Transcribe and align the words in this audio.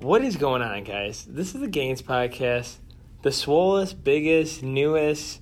What 0.00 0.22
is 0.22 0.36
going 0.36 0.62
on, 0.62 0.84
guys? 0.84 1.26
This 1.28 1.56
is 1.56 1.60
the 1.60 1.66
Gains 1.66 2.02
Podcast, 2.02 2.76
the 3.22 3.30
swollest, 3.30 4.04
biggest, 4.04 4.62
newest 4.62 5.40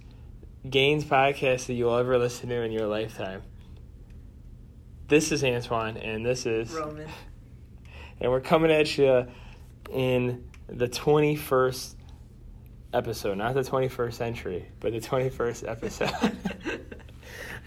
Gains 0.71 1.05
podcast 1.05 1.67
that 1.67 1.75
you'll 1.75 1.95
ever 1.95 2.17
listen 2.17 2.48
to 2.48 2.62
in 2.62 2.73
your 2.73 2.87
lifetime. 2.87 3.43
This 5.09 5.30
is 5.30 5.45
Antoine, 5.45 5.98
and 5.98 6.25
this 6.25 6.46
is 6.46 6.73
Roman. 6.73 7.07
and 8.21 8.32
we're 8.32 8.41
coming 8.41 8.71
at 8.71 8.96
you 8.96 9.27
in 9.93 10.48
the 10.68 10.88
21st 10.88 11.95
episode, 12.95 13.36
not 13.36 13.52
the 13.52 13.61
21st 13.61 14.14
century, 14.14 14.68
but 14.80 14.91
the 14.95 15.00
21st 15.00 15.70
episode. 15.70 16.36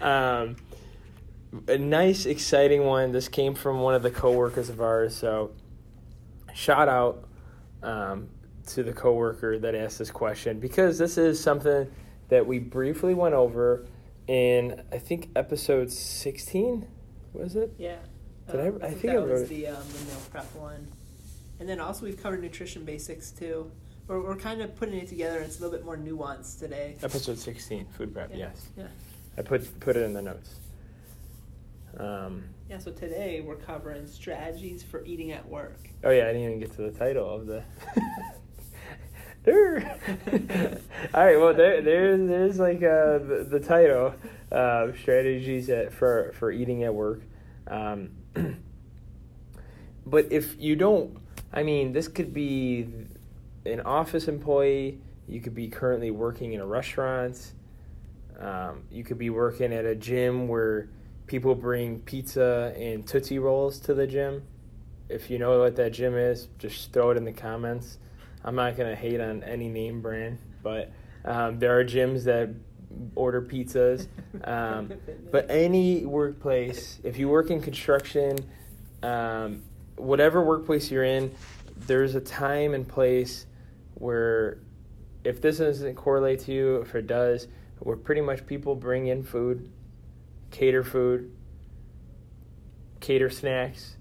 um, 0.00 0.56
a 1.68 1.78
nice, 1.78 2.26
exciting 2.26 2.84
one. 2.84 3.12
This 3.12 3.28
came 3.28 3.54
from 3.54 3.78
one 3.78 3.94
of 3.94 4.02
the 4.02 4.10
coworkers 4.10 4.68
of 4.68 4.80
ours, 4.80 5.14
so 5.14 5.52
shout 6.54 6.88
out 6.88 7.24
um, 7.82 8.28
to 8.68 8.82
the 8.82 8.92
coworker 8.92 9.58
that 9.58 9.74
asked 9.74 9.98
this 9.98 10.10
question 10.10 10.60
because 10.60 10.98
this 10.98 11.16
is 11.18 11.40
something 11.42 11.90
that 12.28 12.46
we 12.46 12.58
briefly 12.58 13.14
went 13.14 13.34
over 13.34 13.86
in 14.28 14.82
I 14.92 14.98
think 14.98 15.30
episode 15.34 15.90
16 15.90 16.86
was 17.32 17.56
it? 17.56 17.72
Yeah. 17.78 17.96
Did 18.50 18.60
I- 18.60 18.68
Um, 18.68 18.78
I 18.82 18.88
think, 18.90 19.02
that 19.02 19.10
I 19.12 19.16
wrote 19.16 19.28
was 19.30 19.42
it. 19.42 19.48
the 19.48 19.66
um, 19.68 19.82
the 19.92 20.04
meal 20.04 20.20
prep 20.30 20.54
one, 20.54 20.86
and 21.60 21.68
then 21.68 21.80
also 21.80 22.04
we've 22.04 22.20
covered 22.22 22.42
nutrition 22.42 22.84
basics 22.84 23.30
too. 23.30 23.70
We're 24.08 24.20
we're 24.20 24.36
kind 24.36 24.60
of 24.60 24.74
putting 24.76 24.96
it 24.96 25.08
together. 25.08 25.38
It's 25.38 25.58
a 25.58 25.62
little 25.62 25.76
bit 25.76 25.84
more 25.84 25.96
nuanced 25.96 26.58
today. 26.58 26.96
Episode 27.02 27.38
16, 27.38 27.86
food 27.96 28.12
prep, 28.12 28.30
Yeah. 28.30 28.36
yes. 28.36 28.68
Yeah. 28.76 28.86
I 29.38 29.42
put 29.42 29.78
put 29.80 29.96
it 29.96 30.02
in 30.02 30.12
the 30.12 30.22
notes. 30.22 30.56
Um, 31.96 32.44
Yeah. 32.70 32.78
So 32.78 32.92
today 32.92 33.40
we're 33.40 33.56
covering 33.56 34.06
strategies 34.06 34.84
for 34.84 35.04
eating 35.04 35.32
at 35.32 35.44
work. 35.48 35.88
oh 36.04 36.10
yeah, 36.10 36.28
I 36.28 36.32
didn't 36.32 36.42
even 36.42 36.60
get 36.60 36.70
to 36.76 36.82
the 36.82 36.92
title 36.92 37.28
of 37.28 37.46
the. 37.46 37.64
All 41.14 41.24
right, 41.24 41.36
well 41.36 41.52
there 41.52 41.82
there's 41.82 42.28
there's 42.28 42.60
like 42.60 42.76
uh, 42.76 43.18
the, 43.18 43.46
the 43.50 43.58
title, 43.58 44.14
uh, 44.52 44.92
strategies 45.02 45.68
at, 45.68 45.92
for 45.92 46.32
for 46.38 46.52
eating 46.52 46.84
at 46.84 46.94
work. 46.94 47.22
Um, 47.66 48.10
but 50.06 50.30
if 50.30 50.54
you 50.60 50.76
don't, 50.76 51.18
I 51.52 51.64
mean, 51.64 51.92
this 51.92 52.06
could 52.06 52.32
be 52.32 52.86
an 53.66 53.80
office 53.80 54.28
employee. 54.28 55.00
You 55.26 55.40
could 55.40 55.56
be 55.56 55.66
currently 55.66 56.12
working 56.12 56.52
in 56.52 56.60
a 56.60 56.66
restaurant. 56.66 57.50
Um, 58.38 58.84
you 58.92 59.02
could 59.02 59.18
be 59.18 59.30
working 59.30 59.72
at 59.72 59.84
a 59.84 59.96
gym 59.96 60.46
where 60.46 60.88
people 61.30 61.54
bring 61.54 62.00
pizza 62.00 62.74
and 62.76 63.06
Tootsie 63.06 63.38
Rolls 63.38 63.78
to 63.78 63.94
the 63.94 64.04
gym. 64.04 64.42
If 65.08 65.30
you 65.30 65.38
know 65.38 65.60
what 65.60 65.76
that 65.76 65.92
gym 65.92 66.16
is, 66.16 66.48
just 66.58 66.92
throw 66.92 67.10
it 67.10 67.16
in 67.16 67.24
the 67.24 67.32
comments. 67.32 67.98
I'm 68.44 68.56
not 68.56 68.76
going 68.76 68.90
to 68.90 68.96
hate 68.96 69.20
on 69.20 69.44
any 69.44 69.68
name 69.68 70.02
brand, 70.02 70.38
but 70.60 70.90
um, 71.24 71.60
there 71.60 71.78
are 71.78 71.84
gyms 71.84 72.24
that 72.24 72.50
order 73.14 73.40
pizzas. 73.40 74.08
Um, 74.42 74.92
but 75.30 75.48
any 75.48 76.04
workplace, 76.04 76.98
if 77.04 77.16
you 77.16 77.28
work 77.28 77.50
in 77.50 77.62
construction, 77.62 78.36
um, 79.04 79.62
whatever 79.94 80.42
workplace 80.42 80.90
you're 80.90 81.04
in, 81.04 81.32
there's 81.76 82.16
a 82.16 82.20
time 82.20 82.74
and 82.74 82.88
place 82.88 83.46
where 83.94 84.58
if 85.22 85.40
this 85.40 85.58
doesn't 85.58 85.94
correlate 85.94 86.40
to 86.40 86.52
you, 86.52 86.76
if 86.78 86.96
it 86.96 87.06
does, 87.06 87.46
where 87.78 87.96
pretty 87.96 88.20
much 88.20 88.44
people 88.48 88.74
bring 88.74 89.06
in 89.06 89.22
food, 89.22 89.70
cater 90.50 90.82
food, 90.84 91.30
cater 93.00 93.30
snacks, 93.30 93.96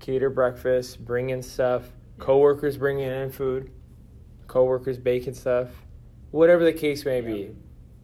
cater 0.00 0.30
breakfast, 0.30 1.04
bring 1.04 1.30
in 1.30 1.42
stuff, 1.42 1.84
coworkers 2.18 2.76
bringing 2.76 3.08
in 3.08 3.30
food, 3.30 3.70
coworkers 4.46 4.98
baking 4.98 5.34
stuff, 5.34 5.68
whatever 6.30 6.64
the 6.64 6.72
case 6.72 7.04
may 7.04 7.20
be. 7.20 7.32
Yeah. 7.38 7.46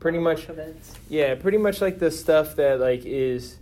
Pretty 0.01 0.19
much 0.19 0.51
events. 0.51 0.95
yeah, 1.09 1.35
pretty 1.35 1.57
much 1.57 1.81
like 1.81 1.99
the 1.99 2.11
stuff 2.11 2.57
that 2.57 2.79
like 2.79 3.07
is 3.07 3.57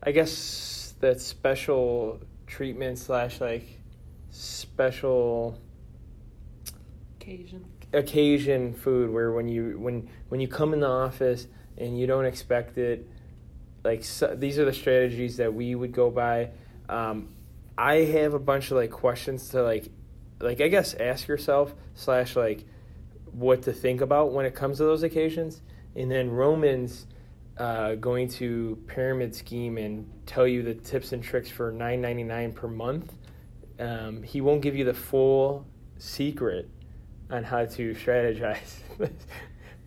I 0.00 0.12
guess 0.12 0.94
that 1.00 1.20
special 1.20 2.20
treatment 2.46 2.98
slash 2.98 3.40
like 3.40 3.66
special 4.30 5.60
Occasion. 7.20 7.64
occasion 7.92 8.74
food 8.74 9.10
where 9.10 9.32
when 9.32 9.48
you 9.48 9.76
when 9.80 10.08
when 10.28 10.40
you 10.40 10.48
come 10.48 10.72
in 10.72 10.80
the 10.80 10.88
office 10.88 11.46
and 11.78 11.98
you 11.98 12.06
don't 12.06 12.24
expect 12.24 12.78
it 12.78 13.08
like 13.84 14.04
so, 14.04 14.34
these 14.34 14.58
are 14.58 14.64
the 14.64 14.72
strategies 14.72 15.36
that 15.36 15.54
we 15.54 15.74
would 15.74 15.92
go 15.92 16.10
by. 16.10 16.50
Um, 16.88 17.28
i 17.78 17.96
have 17.96 18.32
a 18.32 18.38
bunch 18.38 18.70
of 18.70 18.78
like 18.78 18.90
questions 18.90 19.50
to 19.50 19.62
like 19.62 19.90
like 20.40 20.62
i 20.62 20.68
guess 20.68 20.94
ask 20.94 21.28
yourself 21.28 21.74
slash 21.94 22.34
like 22.34 22.64
what 23.36 23.62
to 23.62 23.72
think 23.72 24.00
about 24.00 24.32
when 24.32 24.46
it 24.46 24.54
comes 24.54 24.78
to 24.78 24.84
those 24.84 25.02
occasions. 25.02 25.60
And 25.94 26.10
then 26.10 26.30
romans 26.30 27.06
uh, 27.58 27.94
going 27.94 28.28
to 28.28 28.82
pyramid 28.86 29.34
scheme 29.34 29.78
and 29.78 30.10
tell 30.26 30.46
you 30.46 30.62
the 30.62 30.74
tips 30.74 31.12
and 31.12 31.22
tricks 31.22 31.50
for 31.50 31.72
9.99 31.72 32.54
per 32.54 32.68
month. 32.68 33.12
Um, 33.78 34.22
he 34.22 34.40
won't 34.40 34.62
give 34.62 34.74
you 34.74 34.84
the 34.84 34.94
full 34.94 35.66
secret 35.98 36.68
on 37.30 37.44
how 37.44 37.66
to 37.66 37.94
strategize. 37.94 38.80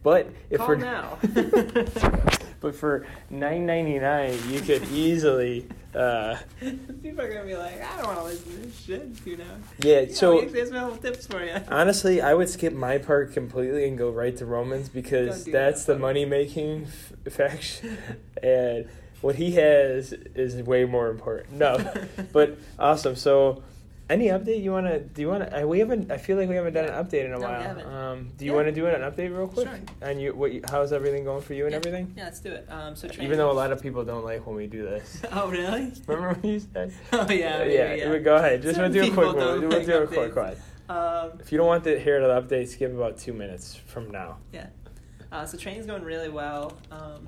But 0.03 0.27
if 0.49 0.57
Call 0.57 0.67
for 0.67 0.75
now. 0.75 1.17
but 2.61 2.75
for 2.75 3.05
nine 3.29 3.65
ninety 3.65 3.99
nine, 3.99 4.37
you 4.49 4.61
could 4.61 4.83
easily. 4.89 5.67
Uh, 5.93 6.37
People 7.01 7.21
are 7.21 7.29
gonna 7.29 7.45
be 7.45 7.55
like, 7.55 7.81
I 7.81 7.97
don't 7.97 8.05
want 8.05 8.19
to 8.19 8.23
listen 8.25 8.51
to 8.51 8.57
this 8.59 8.79
shit. 8.79 9.09
You 9.25 9.37
know. 9.37 9.43
yeah. 9.79 10.01
Yeah, 10.01 10.13
So 10.13 10.39
have 10.41 10.51
some 10.67 10.73
helpful 10.77 11.01
tips 11.01 11.27
for 11.27 11.43
you. 11.43 11.55
honestly, 11.69 12.21
I 12.21 12.33
would 12.33 12.49
skip 12.49 12.73
my 12.73 12.97
part 12.97 13.33
completely 13.33 13.87
and 13.87 13.97
go 13.97 14.09
right 14.09 14.35
to 14.37 14.45
Romans 14.45 14.87
because 14.89 15.43
Don't 15.45 15.53
that's 15.53 15.85
that, 15.85 15.93
the 15.93 15.99
money 15.99 16.25
making 16.25 16.85
f- 16.85 17.33
faction, 17.33 17.97
and 18.41 18.87
what 19.21 19.35
he 19.35 19.51
has 19.51 20.13
is 20.13 20.61
way 20.63 20.85
more 20.85 21.09
important. 21.09 21.53
No, 21.53 21.77
but 22.31 22.57
awesome. 22.77 23.15
So. 23.15 23.63
Any 24.09 24.27
update 24.29 24.63
you 24.63 24.71
want 24.71 24.87
to? 24.87 24.99
Do 24.99 25.21
you 25.21 25.27
want 25.27 25.51
to? 25.51 25.67
We 25.67 25.77
haven't. 25.79 26.09
I 26.11 26.17
feel 26.17 26.35
like 26.37 26.49
we 26.49 26.55
haven't 26.55 26.73
done 26.73 26.85
an 26.85 26.93
update 27.05 27.25
in 27.25 27.33
a 27.33 27.37
No, 27.37 27.47
while. 27.47 27.87
Um, 27.95 28.29
do 28.37 28.43
you 28.43 28.51
Yeah. 28.51 28.55
want 28.57 28.67
to 28.67 28.71
do 28.71 28.87
an 28.87 29.01
update 29.01 29.29
real 29.37 29.47
quick? 29.47 29.67
Sure. 29.67 29.79
And 30.01 30.19
you, 30.19 30.33
what? 30.33 30.51
How's 30.67 30.91
everything 30.91 31.25
going 31.25 31.43
for 31.43 31.53
you 31.53 31.65
and 31.65 31.73
Yeah. 31.73 31.77
everything? 31.77 32.13
Yeah, 32.17 32.23
let's 32.23 32.39
do 32.39 32.49
it. 32.51 32.65
Um, 32.71 32.95
so 32.95 33.07
Even 33.19 33.37
though 33.37 33.51
a 33.51 33.53
lot 33.53 33.71
of 33.71 33.79
people 33.83 34.03
don't 34.03 34.25
like 34.25 34.47
when 34.47 34.55
we 34.55 34.65
do 34.65 34.81
this. 34.81 35.21
Oh 35.31 35.47
really? 35.49 35.93
Remember 36.07 36.29
what 36.33 36.43
you 36.43 36.59
said? 36.59 36.91
Oh 37.13 37.27
yeah. 37.29 37.63
yeah. 37.65 37.93
yeah. 37.93 38.17
Go 38.17 38.37
ahead. 38.37 38.63
Just 38.63 38.79
want 38.79 38.91
to 38.93 38.99
do 39.01 39.11
a 39.11 39.13
quick 39.13 39.27
one. 39.27 39.35
We'll 39.37 39.69
like 39.69 39.85
do 39.85 39.97
a 40.01 40.07
quick 40.07 40.35
one. 40.35 40.55
Um, 40.89 41.31
If 41.39 41.51
you 41.51 41.59
don't 41.59 41.67
want 41.67 41.83
to 41.83 41.99
hear 41.99 42.19
the 42.19 42.41
update, 42.41 42.67
skip 42.69 42.91
about 42.91 43.19
two 43.19 43.33
minutes 43.33 43.75
from 43.75 44.09
now. 44.09 44.37
yeah. 44.51 44.67
Uh, 45.31 45.45
so 45.45 45.55
training's 45.55 45.85
going 45.85 46.01
really 46.03 46.29
well. 46.29 46.73
Um, 46.91 47.27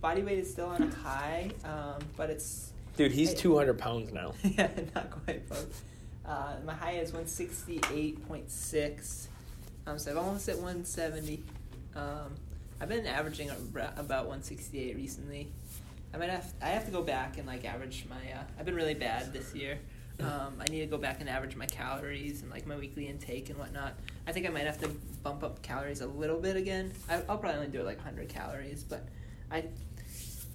body 0.00 0.22
weight 0.22 0.38
is 0.38 0.48
still 0.52 0.66
on 0.66 0.80
a 0.80 0.94
high, 0.94 1.50
um, 1.64 1.98
but 2.16 2.30
it's 2.30 2.70
Dude, 2.96 3.10
he's 3.10 3.30
Hey. 3.30 3.34
200 3.38 3.76
pounds 3.76 4.12
now. 4.12 4.34
yeah, 4.44 4.68
not 4.94 5.10
quite 5.10 5.48
both. 5.48 5.82
Uh, 6.26 6.54
my 6.64 6.74
high 6.74 6.92
is 6.92 7.12
168.6. 7.12 9.26
Um, 9.86 9.98
so 9.98 10.10
I've 10.10 10.16
almost 10.16 10.46
hit 10.46 10.56
170. 10.56 11.42
Um, 11.94 12.34
I've 12.80 12.88
been 12.88 13.06
averaging 13.06 13.50
about 13.50 14.26
168 14.26 14.96
recently. 14.96 15.48
I 16.12 16.16
might 16.16 16.30
have 16.30 16.52
I 16.62 16.68
have 16.68 16.86
to 16.86 16.92
go 16.92 17.02
back 17.02 17.36
and 17.38 17.46
like 17.46 17.64
average 17.64 18.06
my. 18.08 18.16
Uh, 18.16 18.42
I've 18.58 18.64
been 18.64 18.74
really 18.74 18.94
bad 18.94 19.32
this 19.32 19.54
year. 19.54 19.78
Um, 20.20 20.54
I 20.60 20.70
need 20.70 20.78
to 20.78 20.86
go 20.86 20.96
back 20.96 21.18
and 21.18 21.28
average 21.28 21.56
my 21.56 21.66
calories 21.66 22.42
and 22.42 22.48
like 22.48 22.68
my 22.68 22.76
weekly 22.76 23.08
intake 23.08 23.50
and 23.50 23.58
whatnot. 23.58 23.94
I 24.28 24.32
think 24.32 24.46
I 24.46 24.50
might 24.50 24.64
have 24.64 24.78
to 24.82 24.88
bump 25.24 25.42
up 25.42 25.60
calories 25.60 26.02
a 26.02 26.06
little 26.06 26.38
bit 26.38 26.54
again. 26.54 26.92
I, 27.08 27.16
I'll 27.28 27.36
probably 27.36 27.54
only 27.54 27.66
do 27.66 27.80
it 27.80 27.84
like 27.84 27.96
100 27.96 28.28
calories, 28.28 28.84
but 28.84 29.08
I 29.50 29.64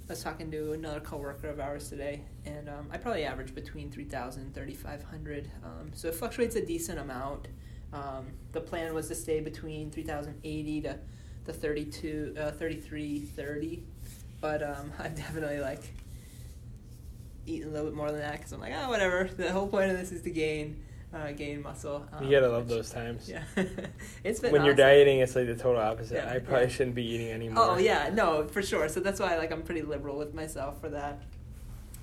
was 0.10 0.24
talking 0.24 0.50
to 0.50 0.74
another 0.74 1.00
coworker 1.00 1.48
of 1.48 1.60
ours 1.60 1.88
today, 1.88 2.24
and 2.46 2.68
um, 2.68 2.90
I 2.92 2.98
probably 2.98 3.24
average 3.24 3.54
between 3.54 3.92
3,000 3.92 4.42
and 4.42 4.54
3,500. 4.56 5.52
Um, 5.64 5.92
so 5.94 6.08
it 6.08 6.16
fluctuates 6.16 6.56
a 6.56 6.66
decent 6.66 7.00
amount. 7.00 7.48
Um, 7.94 8.28
the 8.52 8.60
plan 8.60 8.94
was 8.96 9.08
to 9.10 9.16
stay 9.16 9.40
between 9.40 9.92
3,080 9.92 10.82
to 10.82 10.98
the 11.46 11.54
32, 11.54 12.36
uh, 12.40 12.52
3330, 12.52 13.84
but 14.42 14.64
um, 14.64 14.92
I'm 15.00 15.14
definitely 15.14 15.60
like 15.60 15.84
eating 17.46 17.70
a 17.70 17.72
little 17.72 17.88
bit 17.88 17.96
more 17.96 18.12
than 18.12 18.20
that 18.20 18.38
because 18.38 18.52
I'm 18.52 18.60
like, 18.60 18.74
oh, 18.76 18.90
whatever. 18.90 19.30
The 19.38 19.52
whole 19.52 19.68
point 19.68 19.92
of 19.92 19.98
this 19.98 20.12
is 20.12 20.24
to 20.24 20.32
gain, 20.32 20.84
uh, 21.14 21.32
gain 21.32 21.62
muscle. 21.62 22.06
Um, 22.14 22.24
You 22.24 22.32
gotta 22.32 22.50
love 22.52 22.66
which- 22.68 22.76
those 22.78 22.90
times. 22.92 23.30
Yeah, 23.30 23.44
it's 24.24 24.40
been 24.40 24.52
When 24.52 24.64
you're 24.66 24.76
dieting, 24.76 25.20
it's 25.20 25.36
like 25.36 25.48
the 25.48 25.56
total 25.56 25.82
opposite. 25.82 26.16
Yeah, 26.16 26.32
I 26.32 26.40
probably 26.40 26.64
yeah. 26.68 26.68
shouldn't 26.70 26.96
be 26.96 27.06
eating 27.06 27.30
anymore. 27.30 27.66
Oh 27.72 27.78
yeah, 27.78 28.10
no, 28.14 28.48
for 28.48 28.62
sure. 28.62 28.88
So 28.90 29.00
that's 29.00 29.20
why 29.20 29.38
like 29.38 29.52
I'm 29.52 29.64
pretty 29.64 29.82
liberal 29.82 30.18
with 30.18 30.34
myself 30.34 30.80
for 30.80 30.90
that. 30.90 31.22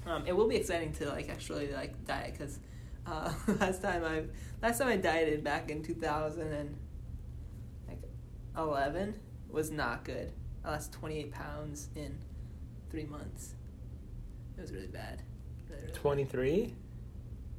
Um, 0.06 0.24
it 0.26 0.36
will 0.36 0.48
be 0.48 0.56
exciting 0.56 0.92
to 0.94 1.08
like 1.08 1.28
actually 1.28 1.72
like 1.72 2.04
diet 2.06 2.32
because 2.32 2.58
uh, 3.06 3.32
last 3.60 3.82
time 3.82 4.04
I 4.04 4.24
last 4.62 4.78
time 4.78 4.88
I 4.88 4.96
dieted 4.96 5.42
back 5.44 5.70
in 5.70 5.82
2000 5.82 6.52
and 6.52 6.76
like 7.88 7.98
11 8.56 9.14
was 9.50 9.70
not 9.70 10.04
good. 10.04 10.32
I 10.64 10.70
lost 10.70 10.92
28 10.92 11.30
pounds 11.32 11.88
in 11.94 12.18
three 12.90 13.04
months. 13.04 13.54
It 14.58 14.60
was 14.60 14.72
really 14.72 14.86
bad. 14.88 15.22
Really, 15.68 15.82
really 15.82 15.92
bad. 15.92 16.00
23? 16.00 16.74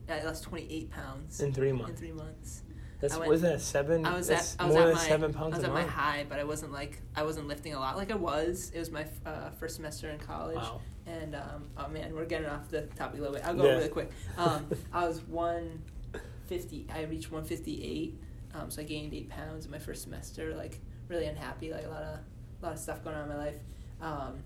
I 0.10 0.24
lost 0.24 0.44
28 0.44 0.90
pounds 0.92 1.40
in 1.42 1.54
three 1.54 1.72
months. 1.72 1.90
in 1.92 1.96
three 1.98 2.12
months. 2.14 2.64
That's 3.00 3.14
I 3.14 3.20
went- 3.20 3.30
was 3.30 3.42
that 3.42 3.62
seven? 3.62 4.06
I 4.06 4.16
was 4.16 4.30
at 4.30 4.56
I 4.60 4.66
was 4.66 4.76
at 4.76 4.94
my 4.94 5.00
seven 5.00 5.32
pounds 5.34 5.54
I 5.54 5.58
was 5.58 5.66
at 5.66 5.74
my 5.74 5.84
high, 5.84 6.26
but 6.28 6.40
I 6.40 6.44
wasn't 6.46 6.72
like 6.72 7.00
I 7.16 7.24
wasn't 7.24 7.48
lifting 7.48 7.74
a 7.76 7.80
lot 7.80 7.96
like 7.98 8.12
I 8.12 8.16
was. 8.16 8.72
It 8.74 8.80
was 8.80 8.90
my 8.92 9.06
uh, 9.26 9.52
first 9.52 9.76
semester 9.76 10.10
in 10.10 10.18
college, 10.20 10.56
Wow. 10.56 10.82
and 11.06 11.36
um, 11.36 11.66
oh 11.78 11.88
man, 11.90 12.16
we're 12.16 12.26
getting 12.26 12.48
off 12.50 12.70
the 12.70 12.82
topic 12.96 13.20
a 13.20 13.22
little 13.22 13.36
bit. 13.36 13.46
I'll 13.46 13.54
go 13.54 13.66
Yeah. 13.66 13.74
really 13.76 13.90
quick. 13.90 14.12
Um, 14.38 14.66
I 14.94 15.08
was 15.08 15.22
150. 15.28 16.88
I 16.94 17.04
reached 17.04 17.32
158, 17.32 18.20
um, 18.56 18.72
so 18.72 18.82
I 18.82 18.86
gained 18.86 19.14
eight 19.14 19.30
pounds 19.30 19.66
in 19.66 19.72
my 19.72 19.80
first 19.80 20.02
semester. 20.04 20.56
Like 20.56 20.80
really 21.08 21.26
unhappy, 21.28 21.72
like 21.72 21.86
a 21.86 21.90
lot 21.90 22.02
of 22.04 22.20
a 22.62 22.66
lot 22.66 22.74
of 22.74 22.80
stuff 22.80 23.04
going 23.04 23.16
on 23.16 23.24
in 23.24 23.30
my 23.30 23.38
life. 23.38 23.58
Um, 24.02 24.40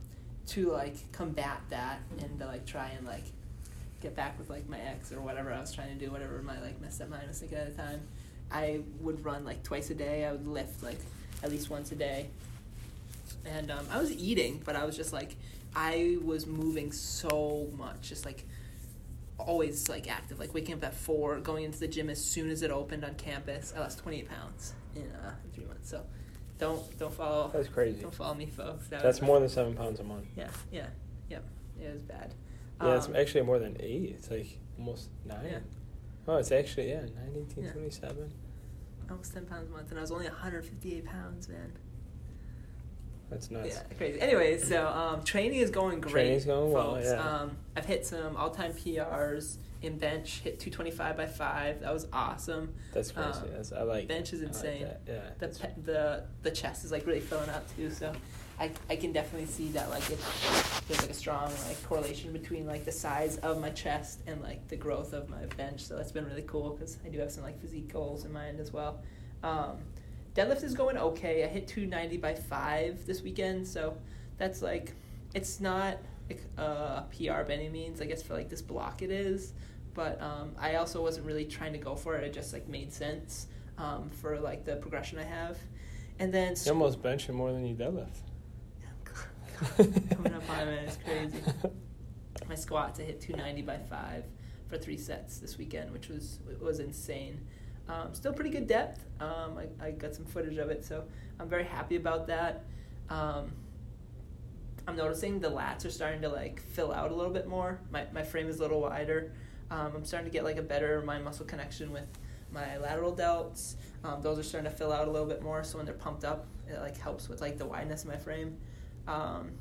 to 0.47 0.71
like 0.71 1.11
combat 1.11 1.61
that 1.69 1.99
and 2.19 2.39
to 2.39 2.45
like 2.47 2.65
try 2.65 2.89
and 2.97 3.05
like 3.05 3.23
get 4.01 4.15
back 4.15 4.37
with 4.37 4.49
like 4.49 4.67
my 4.67 4.79
ex 4.79 5.11
or 5.11 5.21
whatever 5.21 5.51
I 5.53 5.59
was 5.59 5.73
trying 5.73 5.97
to 5.97 6.05
do, 6.05 6.11
whatever 6.11 6.41
my 6.41 6.59
like 6.61 6.81
messed 6.81 7.01
up 7.01 7.09
mind 7.09 7.27
was 7.27 7.39
thinking 7.39 7.57
at 7.57 7.75
the 7.75 7.81
time. 7.81 8.01
I 8.51 8.81
would 8.99 9.23
run 9.23 9.45
like 9.45 9.63
twice 9.63 9.89
a 9.89 9.95
day. 9.95 10.25
I 10.25 10.31
would 10.31 10.47
lift 10.47 10.83
like 10.83 10.99
at 11.43 11.51
least 11.51 11.69
once 11.69 11.91
a 11.91 11.95
day. 11.95 12.27
And 13.45 13.71
um, 13.71 13.85
I 13.91 13.99
was 13.99 14.11
eating, 14.11 14.61
but 14.65 14.75
I 14.75 14.85
was 14.85 14.95
just 14.95 15.13
like, 15.13 15.35
I 15.75 16.17
was 16.23 16.45
moving 16.45 16.91
so 16.91 17.67
much, 17.77 18.01
just 18.01 18.25
like 18.25 18.45
always 19.37 19.89
like 19.89 20.11
active, 20.11 20.39
like 20.39 20.53
waking 20.53 20.75
up 20.75 20.83
at 20.83 20.93
four, 20.93 21.39
going 21.39 21.63
into 21.63 21.79
the 21.79 21.87
gym 21.87 22.09
as 22.09 22.23
soon 22.23 22.49
as 22.49 22.61
it 22.61 22.71
opened 22.71 23.05
on 23.05 23.15
campus. 23.15 23.73
I 23.75 23.79
lost 23.79 23.99
28 23.99 24.29
pounds 24.29 24.73
in 24.95 25.09
uh, 25.23 25.31
three 25.53 25.65
months. 25.65 25.89
So 25.89 26.03
don't 26.59 26.99
don't 26.99 27.13
follow 27.13 27.49
That's 27.53 27.67
crazy. 27.67 28.01
don't 28.01 28.13
follow 28.13 28.35
me, 28.35 28.45
folks. 28.47 28.87
That 28.89 29.01
That's 29.01 29.21
more 29.21 29.39
than 29.39 29.49
seven 29.49 29.73
pounds 29.75 29.99
a 29.99 30.03
month. 30.03 30.25
Yeah, 30.35 30.49
yeah, 30.71 30.87
yep. 31.29 31.43
It 31.81 31.93
was 31.93 32.01
bad. 32.03 32.33
Yeah, 32.83 32.95
it's 32.97 33.07
Um, 33.07 33.15
actually 33.15 33.43
more 33.43 33.59
than 33.59 33.77
eight. 33.79 34.15
It's 34.17 34.29
like 34.31 34.57
almost 34.77 35.09
nine. 35.25 35.45
Yeah. 35.45 35.59
Oh, 36.27 36.37
it's 36.37 36.51
actually 36.51 36.89
yeah, 36.89 37.01
nine, 37.01 37.33
eighteen, 37.35 37.63
Yeah. 37.65 37.71
twenty-seven. 37.71 38.31
almost 39.09 39.33
10 39.33 39.45
pounds 39.45 39.67
a 39.67 39.71
month, 39.73 39.89
and 39.89 39.97
I 39.99 40.01
was 40.01 40.11
only 40.11 40.25
158 40.27 41.03
pounds, 41.03 41.49
man. 41.49 41.73
That's 43.29 43.51
nuts. 43.51 43.67
Yeah, 43.89 43.97
crazy. 43.97 44.21
Anyways, 44.21 44.67
so 44.67 44.87
um, 44.87 45.23
training 45.23 45.59
is 45.59 45.69
going 45.69 45.99
great. 46.01 46.11
Training's 46.11 46.45
going 46.45 46.71
well, 46.71 46.97
yeah. 47.01 47.11
Um, 47.21 47.57
I've 47.75 47.85
hit 47.85 48.05
some 48.05 48.35
all-time 48.37 48.73
PRs 48.73 49.57
in 49.81 49.97
bench. 49.97 50.39
Hit 50.43 50.59
225 50.59 51.17
by 51.17 51.25
five. 51.25 51.79
That 51.81 51.93
was 51.93 52.07
awesome. 52.13 52.73
That's 52.93 53.11
crazy. 53.11 53.29
Um, 53.39 53.47
that's, 53.53 53.71
I 53.73 53.81
like 53.83 54.07
bench 54.07 54.31
is 54.33 54.41
I 54.41 54.45
like 54.45 54.53
insane. 54.55 54.81
that. 54.83 55.01
Yeah. 55.07 55.21
The 55.39 55.47
pe- 55.47 55.81
the 55.81 56.23
the 56.43 56.51
chest 56.51 56.83
is 56.85 56.91
like 56.91 57.05
really 57.05 57.19
filling 57.21 57.49
out 57.49 57.63
too. 57.75 57.89
So 57.89 58.13
I, 58.59 58.71
I 58.89 58.95
can 58.95 59.11
definitely 59.11 59.47
see 59.47 59.69
that 59.69 59.89
like 59.89 60.07
it, 60.09 60.19
there's 60.87 61.01
like 61.01 61.09
a 61.09 61.15
strong 61.15 61.51
like 61.67 61.81
correlation 61.87 62.31
between 62.31 62.67
like 62.67 62.85
the 62.85 62.91
size 62.91 63.37
of 63.37 63.59
my 63.59 63.69
chest 63.71 64.19
and 64.27 64.41
like 64.41 64.67
the 64.67 64.75
growth 64.75 65.13
of 65.13 65.29
my 65.29 65.45
bench. 65.57 65.81
So 65.81 65.95
that's 65.97 66.11
been 66.11 66.25
really 66.25 66.43
cool 66.43 66.71
because 66.71 66.97
I 67.05 67.09
do 67.09 67.19
have 67.19 67.31
some 67.31 67.43
like 67.43 67.59
physique 67.59 67.91
goals 67.91 68.25
in 68.25 68.31
mind 68.31 68.59
as 68.59 68.71
well. 68.71 69.01
Um, 69.43 69.77
deadlift 70.35 70.63
is 70.63 70.73
going 70.73 70.97
okay. 70.97 71.43
I 71.43 71.47
hit 71.47 71.67
290 71.67 72.17
by 72.17 72.35
five 72.35 73.05
this 73.05 73.21
weekend, 73.21 73.67
so 73.67 73.97
that's 74.37 74.61
like 74.61 74.93
it's 75.33 75.59
not 75.59 75.97
like 76.29 76.43
a 76.57 77.03
PR 77.09 77.43
by 77.43 77.53
any 77.53 77.69
means. 77.69 78.01
I 78.01 78.05
guess 78.05 78.21
for 78.21 78.33
like 78.33 78.49
this 78.49 78.61
block 78.61 79.01
it 79.01 79.11
is, 79.11 79.53
but 79.93 80.21
um, 80.21 80.51
I 80.59 80.75
also 80.75 81.01
wasn't 81.01 81.25
really 81.25 81.45
trying 81.45 81.73
to 81.73 81.79
go 81.79 81.95
for 81.95 82.15
it. 82.15 82.23
It 82.23 82.33
just 82.33 82.53
like 82.53 82.67
made 82.67 82.93
sense 82.93 83.47
um, 83.77 84.09
for 84.09 84.39
like 84.39 84.65
the 84.65 84.75
progression 84.77 85.19
I 85.19 85.23
have. 85.23 85.57
And 86.19 86.33
then 86.33 86.55
You're 86.65 86.75
almost 86.75 87.01
benching 87.01 87.33
more 87.33 87.51
than 87.51 87.65
you 87.65 87.73
deadlift. 87.73 88.19
coming 89.77 90.33
up 90.33 90.49
on 90.49 90.67
it, 90.67 90.87
it's 90.87 90.97
crazy. 90.97 91.37
My 92.49 92.55
squats 92.55 92.99
I 92.99 93.03
hit 93.03 93.21
290 93.21 93.61
by 93.61 93.77
five 93.77 94.23
for 94.67 94.77
three 94.77 94.97
sets 94.97 95.37
this 95.37 95.57
weekend, 95.57 95.91
which 95.91 96.07
was 96.09 96.39
was 96.59 96.79
insane. 96.79 97.39
Um, 97.87 98.13
still 98.13 98.33
pretty 98.33 98.49
good 98.49 98.67
depth. 98.67 99.05
Um, 99.19 99.57
I, 99.57 99.85
I 99.85 99.91
got 99.91 100.15
some 100.15 100.25
footage 100.25 100.57
of 100.57 100.69
it, 100.69 100.83
so 100.83 101.03
I'm 101.39 101.49
very 101.49 101.65
happy 101.65 101.95
about 101.95 102.27
that. 102.27 102.65
Um, 103.09 103.51
I'm 104.87 104.95
noticing 104.95 105.39
the 105.39 105.51
lats 105.51 105.85
are 105.85 105.91
starting 105.91 106.21
to 106.21 106.29
like 106.29 106.61
fill 106.61 106.91
out 106.91 107.11
a 107.11 107.15
little 107.15 107.33
bit 107.33 107.47
more. 107.47 107.79
My 107.91 108.05
my 108.13 108.23
frame 108.23 108.47
is 108.47 108.59
a 108.59 108.61
little 108.61 108.81
wider. 108.81 109.31
Um, 109.69 109.93
I'm 109.95 110.05
starting 110.05 110.29
to 110.29 110.33
get 110.33 110.43
like 110.43 110.57
a 110.57 110.63
better 110.63 111.01
mind 111.01 111.23
muscle 111.23 111.45
connection 111.45 111.91
with 111.91 112.07
my 112.51 112.77
lateral 112.77 113.15
delts. 113.15 113.75
Um, 114.03 114.21
those 114.21 114.39
are 114.39 114.43
starting 114.43 114.69
to 114.69 114.75
fill 114.75 114.91
out 114.91 115.07
a 115.07 115.11
little 115.11 115.27
bit 115.27 115.41
more. 115.41 115.63
So 115.63 115.77
when 115.77 115.85
they're 115.85 115.95
pumped 115.95 116.25
up, 116.25 116.47
it 116.67 116.79
like 116.79 116.97
helps 116.97 117.29
with 117.29 117.41
like 117.41 117.57
the 117.57 117.65
wideness 117.65 118.03
of 118.03 118.09
my 118.09 118.17
frame. 118.17 118.57
Um, 119.07 119.51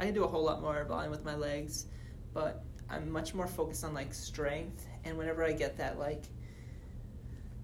I 0.00 0.04
can 0.06 0.14
do 0.14 0.24
a 0.24 0.28
whole 0.28 0.44
lot 0.44 0.60
more 0.60 0.84
volume 0.84 1.10
with 1.10 1.24
my 1.24 1.34
legs, 1.36 1.86
but 2.34 2.64
I'm 2.90 3.10
much 3.10 3.34
more 3.34 3.46
focused 3.46 3.84
on 3.84 3.94
like 3.94 4.12
strength. 4.12 4.86
And 5.04 5.16
whenever 5.16 5.44
I 5.44 5.52
get 5.52 5.76
that 5.78 5.98
like 5.98 6.24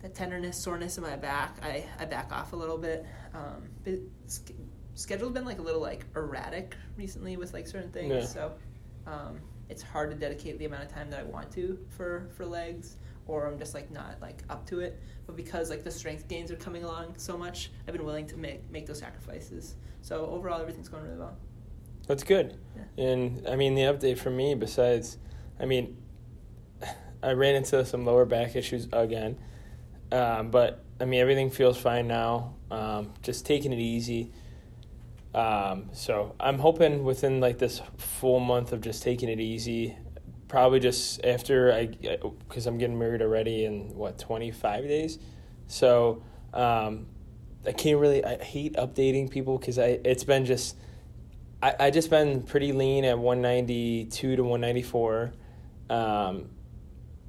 that 0.02 0.14
tenderness, 0.14 0.56
soreness 0.62 0.96
in 0.96 1.02
my 1.02 1.16
back, 1.16 1.56
I, 1.62 1.84
I 1.98 2.04
back 2.04 2.30
off 2.32 2.52
a 2.52 2.56
little 2.56 2.78
bit. 2.78 3.04
Um, 3.34 3.68
but 3.84 3.94
sch- 4.28 4.52
schedule's 4.94 5.32
been 5.32 5.44
like 5.44 5.58
a 5.58 5.62
little 5.62 5.80
like 5.80 6.04
erratic 6.14 6.76
recently 6.96 7.36
with 7.36 7.52
like 7.52 7.66
certain 7.66 7.90
things, 7.90 8.12
Yeah. 8.14 8.24
so 8.24 8.52
um, 9.06 9.40
it's 9.68 9.82
hard 9.82 10.10
to 10.10 10.16
dedicate 10.16 10.58
the 10.58 10.66
amount 10.66 10.84
of 10.84 10.92
time 10.92 11.10
that 11.10 11.20
I 11.20 11.24
want 11.24 11.50
to 11.52 11.78
for 11.96 12.28
for 12.36 12.46
legs, 12.46 12.96
or 13.28 13.46
I'm 13.46 13.58
just 13.58 13.74
like 13.74 13.90
not 13.92 14.16
like 14.20 14.42
up 14.50 14.66
to 14.66 14.80
it. 14.80 15.00
But 15.26 15.36
because 15.36 15.70
like 15.70 15.84
the 15.84 15.90
strength 15.90 16.26
gains 16.26 16.50
are 16.50 16.56
coming 16.56 16.82
along 16.82 17.14
so 17.18 17.36
much, 17.38 17.70
I've 17.86 17.94
been 17.94 18.04
willing 18.04 18.26
to 18.28 18.36
make 18.36 18.68
make 18.70 18.86
those 18.86 18.98
sacrifices. 18.98 19.76
So 20.02 20.26
overall, 20.26 20.60
everything's 20.60 20.88
going 20.88 21.04
really 21.04 21.18
well. 21.18 21.36
That's 22.08 22.24
good. 22.24 22.58
Yeah. 22.74 23.04
And 23.04 23.46
I 23.46 23.54
mean, 23.54 23.74
the 23.74 23.82
update 23.82 24.18
for 24.18 24.30
me, 24.30 24.54
besides, 24.54 25.18
I 25.60 25.66
mean, 25.66 25.98
I 27.22 27.32
ran 27.32 27.54
into 27.54 27.84
some 27.84 28.04
lower 28.04 28.24
back 28.24 28.56
issues 28.56 28.88
again, 28.92 29.38
um, 30.10 30.50
but 30.50 30.84
I 31.00 31.04
mean, 31.04 31.20
everything 31.20 31.50
feels 31.50 31.78
fine 31.78 32.08
now. 32.08 32.54
Um, 32.70 33.12
just 33.22 33.46
taking 33.46 33.72
it 33.72 33.78
easy. 33.78 34.32
Um, 35.34 35.90
so 35.92 36.34
I'm 36.40 36.58
hoping 36.58 37.04
within 37.04 37.40
like 37.40 37.58
this 37.58 37.82
full 37.98 38.40
month 38.40 38.72
of 38.72 38.80
just 38.80 39.02
taking 39.02 39.28
it 39.28 39.40
easy, 39.40 39.96
probably 40.48 40.80
just 40.80 41.24
after 41.24 41.72
I, 41.72 41.86
because 41.86 42.66
I'm 42.66 42.78
getting 42.78 42.98
married 42.98 43.22
already 43.22 43.64
in 43.64 43.94
what 43.94 44.18
25 44.18 44.84
days, 44.84 45.18
so 45.66 46.22
um, 46.52 47.06
I 47.66 47.72
can't 47.72 47.98
really. 48.00 48.24
I 48.24 48.42
hate 48.42 48.74
updating 48.74 49.30
people 49.30 49.58
because 49.58 49.78
I 49.78 50.00
it's 50.04 50.24
been 50.24 50.44
just. 50.44 50.76
I, 51.60 51.74
I 51.80 51.90
just 51.90 52.08
been 52.08 52.42
pretty 52.42 52.70
lean 52.70 53.04
at 53.04 53.18
192 53.18 54.36
to 54.36 54.42
194. 54.44 55.32
Um, 55.90 56.50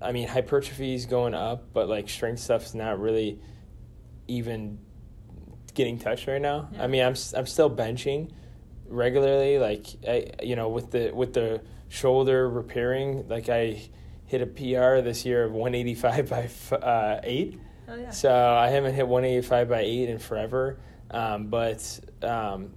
I 0.02 0.12
mean, 0.12 0.28
hypertrophy 0.28 0.94
is 0.94 1.08
going 1.08 1.34
up, 1.34 1.74
but 1.74 1.90
like 1.90 2.10
strength 2.10 2.40
stuff's 2.40 2.76
not 2.76 3.00
really 3.00 3.40
even 4.28 4.78
getting 5.74 6.00
touched 6.00 6.28
right 6.28 6.42
now. 6.42 6.70
Yeah. 6.74 6.84
I 6.84 6.88
mean, 6.88 7.02
I'm 7.02 7.16
I'm 7.36 7.48
still 7.48 7.70
benching 7.70 8.32
regularly. 8.88 9.58
Like 9.58 9.88
I, 10.08 10.32
you 10.44 10.56
know, 10.56 10.70
with 10.70 10.92
the 10.92 11.12
with 11.12 11.34
the 11.34 11.62
shoulder 11.90 12.50
repairing, 12.50 13.28
like 13.28 13.50
I 13.50 13.90
hit 14.26 14.42
a 14.42 14.46
PR 14.46 15.02
this 15.02 15.26
year 15.26 15.44
of 15.44 15.52
185 15.52 16.30
by 16.30 16.44
f- 16.44 16.74
uh, 16.74 17.20
eight. 17.24 17.60
Oh 17.88 17.96
yeah. 17.96 18.12
So 18.12 18.32
I 18.32 18.70
haven't 18.70 18.94
hit 18.94 19.08
185 19.08 19.68
by 19.70 19.82
8 19.82 20.10
in 20.10 20.20
forever. 20.20 20.80
Um, 21.12 21.48
but 21.48 22.00
um, 22.22 22.72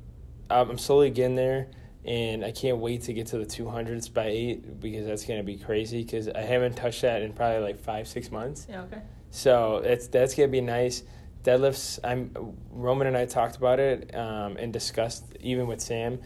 I'm 0.50 0.78
slowly 0.78 1.10
getting 1.10 1.36
there. 1.36 1.68
And 2.04 2.44
I 2.44 2.50
can't 2.50 2.78
wait 2.78 3.02
to 3.02 3.12
get 3.12 3.28
to 3.28 3.38
the 3.38 3.44
200s 3.46 4.12
by 4.12 4.26
8 4.26 4.80
because 4.80 5.06
that's 5.06 5.24
going 5.24 5.38
to 5.38 5.44
be 5.44 5.56
crazy 5.56 6.02
because 6.02 6.28
I 6.28 6.40
haven't 6.40 6.74
touched 6.74 7.02
that 7.02 7.22
in 7.22 7.32
probably 7.32 7.60
like 7.60 7.78
five, 7.78 8.08
six 8.08 8.32
months. 8.32 8.66
yeah. 8.68 8.82
Okay. 8.82 9.02
So 9.30 9.76
it's, 9.84 10.08
that's 10.08 10.34
going 10.34 10.48
to 10.48 10.52
be 10.52 10.60
nice. 10.60 11.04
Deadlifts, 11.44 12.00
I'm 12.02 12.56
Roman 12.72 13.06
and 13.06 13.16
I 13.16 13.26
talked 13.26 13.56
about 13.56 13.78
it 13.78 14.14
um, 14.16 14.56
and 14.56 14.72
discussed 14.72 15.24
even 15.40 15.66
with 15.68 15.80
Sam. 15.80 16.20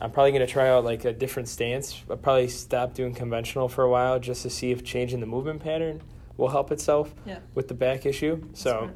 I'm 0.00 0.10
probably 0.10 0.32
going 0.32 0.46
to 0.46 0.52
try 0.52 0.68
out 0.68 0.84
like 0.84 1.04
a 1.04 1.12
different 1.12 1.48
stance. 1.48 2.02
I'll 2.08 2.16
probably 2.16 2.48
stop 2.48 2.94
doing 2.94 3.14
conventional 3.14 3.68
for 3.68 3.84
a 3.84 3.90
while 3.90 4.18
just 4.20 4.42
to 4.42 4.50
see 4.50 4.70
if 4.70 4.84
changing 4.84 5.20
the 5.20 5.26
movement 5.26 5.62
pattern 5.62 6.02
will 6.36 6.48
help 6.48 6.70
itself 6.70 7.12
Yeah. 7.26 7.38
with 7.54 7.68
the 7.68 7.74
back 7.74 8.06
issue. 8.06 8.44
So 8.54 8.70
Smart. 8.70 8.94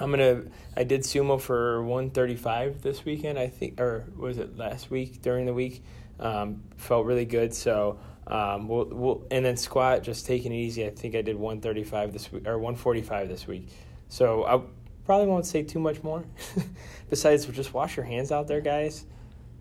I'm 0.00 0.10
gonna. 0.10 0.42
I 0.76 0.84
did 0.84 1.02
sumo 1.02 1.40
for 1.40 1.82
135 1.82 2.82
this 2.82 3.04
weekend. 3.04 3.38
I 3.38 3.48
think, 3.48 3.80
or 3.80 4.04
was 4.16 4.38
it 4.38 4.56
last 4.56 4.90
week 4.90 5.22
during 5.22 5.46
the 5.46 5.54
week? 5.54 5.84
Um, 6.18 6.62
felt 6.76 7.04
really 7.06 7.24
good. 7.24 7.52
So 7.54 7.98
um, 8.26 8.68
we'll, 8.68 8.86
we'll 8.86 9.26
and 9.30 9.44
then 9.44 9.56
squat 9.56 10.02
just 10.02 10.26
taking 10.26 10.52
it 10.52 10.56
easy. 10.56 10.86
I 10.86 10.90
think 10.90 11.14
I 11.14 11.22
did 11.22 11.36
135 11.36 12.12
this 12.12 12.30
week 12.32 12.46
or 12.46 12.58
145 12.58 13.28
this 13.28 13.46
week. 13.46 13.68
So 14.08 14.44
I 14.44 14.60
probably 15.04 15.26
won't 15.26 15.46
say 15.46 15.62
too 15.62 15.78
much 15.80 16.02
more. 16.02 16.24
Besides, 17.10 17.46
just 17.46 17.74
wash 17.74 17.96
your 17.96 18.06
hands 18.06 18.30
out 18.32 18.46
there, 18.48 18.60
guys. 18.60 19.04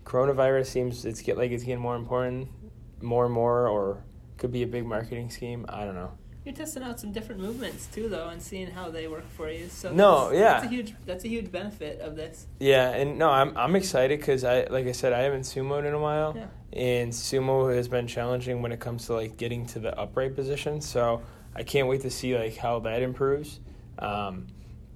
Coronavirus 0.06 0.66
seems 0.68 1.06
it's 1.06 1.22
get 1.22 1.38
like 1.38 1.52
it's 1.52 1.64
getting 1.64 1.82
more 1.82 1.96
important, 1.96 2.50
more 3.02 3.26
and 3.26 3.34
more, 3.34 3.68
or 3.68 4.04
could 4.38 4.52
be 4.52 4.64
a 4.64 4.68
big 4.68 4.86
marketing 4.86 5.30
scheme. 5.30 5.66
I 5.70 5.86
don't 5.86 5.96
know. 5.96 6.12
You're 6.44 6.56
testing 6.56 6.82
out 6.82 7.00
some 7.00 7.12
different 7.12 7.40
movements 7.40 7.86
too, 7.94 8.10
though, 8.10 8.30
and 8.30 8.42
seeing 8.42 8.72
how 8.72 8.90
they 8.90 9.08
work 9.08 9.30
for 9.30 9.52
you. 9.52 9.68
So 9.70 9.94
No, 9.94 10.30
that's, 10.30 10.34
yeah. 10.40 10.54
that's 10.54 10.66
a 10.66 10.70
huge 10.70 10.94
that's 11.06 11.24
a 11.24 11.28
huge 11.28 11.52
benefit 11.52 12.00
of 12.02 12.16
this. 12.16 12.48
Yeah, 12.60 12.90
and 12.90 13.20
no, 13.20 13.30
I'm 13.30 13.56
I'm 13.56 13.76
excited 13.76 14.20
because 14.20 14.44
I 14.44 14.64
like 14.66 14.88
I 14.88 14.92
said 14.92 15.14
I 15.14 15.20
haven't 15.20 15.42
sumoed 15.44 15.86
in 15.86 15.94
a 15.94 16.00
while, 16.00 16.34
Yeah. 16.36 16.48
and 16.74 17.12
sumo 17.12 17.74
has 17.76 17.88
been 17.88 18.08
challenging 18.08 18.64
when 18.64 18.72
it 18.72 18.80
comes 18.80 19.06
to 19.06 19.14
like 19.14 19.38
getting 19.38 19.68
to 19.68 19.80
the 19.80 19.96
upright 20.00 20.36
position. 20.36 20.82
So 20.82 21.22
I 21.56 21.62
can't 21.62 21.88
wait 21.88 22.02
to 22.02 22.10
see 22.10 22.36
like 22.36 22.58
how 22.58 22.80
that 22.80 23.04
improves. 23.04 23.60
Um, 24.00 24.48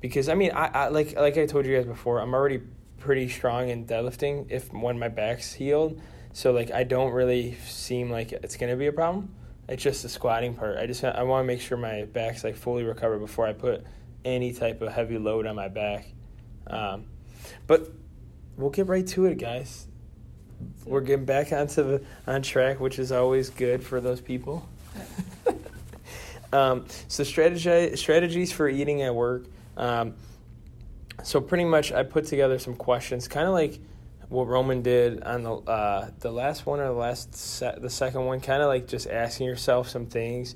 because 0.01 0.29
I 0.29 0.33
mean, 0.33 0.51
I, 0.51 0.65
I 0.73 0.87
like 0.87 1.13
like 1.15 1.37
I 1.37 1.45
told 1.45 1.67
you 1.67 1.75
guys 1.75 1.85
before, 1.85 2.21
I'm 2.21 2.33
already 2.33 2.61
pretty 3.05 3.29
strong 3.29 3.69
in 3.69 3.85
deadlifting 3.85 4.47
if 4.49 4.73
when 4.73 4.97
my 4.97 5.07
back's 5.07 5.53
healed. 5.53 6.01
So 6.33 6.51
like 6.51 6.71
I 6.71 6.83
don't 6.83 7.11
really 7.11 7.55
seem 7.67 8.09
like 8.09 8.31
it's 8.31 8.57
gonna 8.57 8.75
be 8.75 8.87
a 8.87 8.91
problem. 8.91 9.33
It's 9.69 9.81
just 9.81 10.03
the 10.03 10.09
squatting 10.09 10.55
part. 10.55 10.77
I 10.77 10.87
just 10.87 11.03
I 11.03 11.23
want 11.23 11.43
to 11.43 11.47
make 11.47 11.61
sure 11.61 11.77
my 11.77 12.03
back's 12.05 12.43
like 12.43 12.55
fully 12.55 12.83
recovered 12.83 13.19
before 13.19 13.47
I 13.47 13.53
put 13.53 13.85
any 14.25 14.53
type 14.53 14.81
of 14.81 14.91
heavy 14.91 15.17
load 15.17 15.45
on 15.45 15.55
my 15.55 15.67
back. 15.67 16.07
Um, 16.67 17.05
but 17.67 17.89
we'll 18.57 18.71
get 18.71 18.87
right 18.87 19.05
to 19.07 19.25
it, 19.25 19.37
guys. 19.37 19.87
We're 20.85 21.01
getting 21.01 21.25
back 21.25 21.51
onto 21.51 21.83
the 21.83 22.05
on 22.25 22.41
track, 22.41 22.79
which 22.79 22.99
is 22.99 23.11
always 23.11 23.49
good 23.49 23.83
for 23.83 24.01
those 24.01 24.19
people. 24.19 24.67
um, 26.53 26.85
so 27.07 27.23
strategy 27.23 27.95
strategies 27.95 28.51
for 28.51 28.67
eating 28.67 29.03
at 29.03 29.13
work. 29.13 29.45
Um, 29.77 30.15
so 31.25 31.41
pretty 31.41 31.65
much, 31.65 31.91
I 31.91 32.03
put 32.03 32.27
together 32.27 32.59
some 32.59 32.75
questions, 32.75 33.27
kind 33.27 33.47
of 33.47 33.53
like 33.53 33.79
what 34.29 34.47
Roman 34.47 34.83
did 34.83 35.23
on 35.23 35.41
the 35.41 35.53
uh, 35.53 36.09
the 36.19 36.31
last 36.31 36.67
one 36.67 36.79
or 36.79 36.85
the 36.85 36.91
last 36.93 37.33
se- 37.33 37.79
the 37.79 37.89
second 37.89 38.25
one, 38.25 38.41
kind 38.41 38.61
of 38.61 38.67
like 38.67 38.87
just 38.87 39.07
asking 39.07 39.47
yourself 39.47 39.89
some 39.89 40.05
things. 40.05 40.55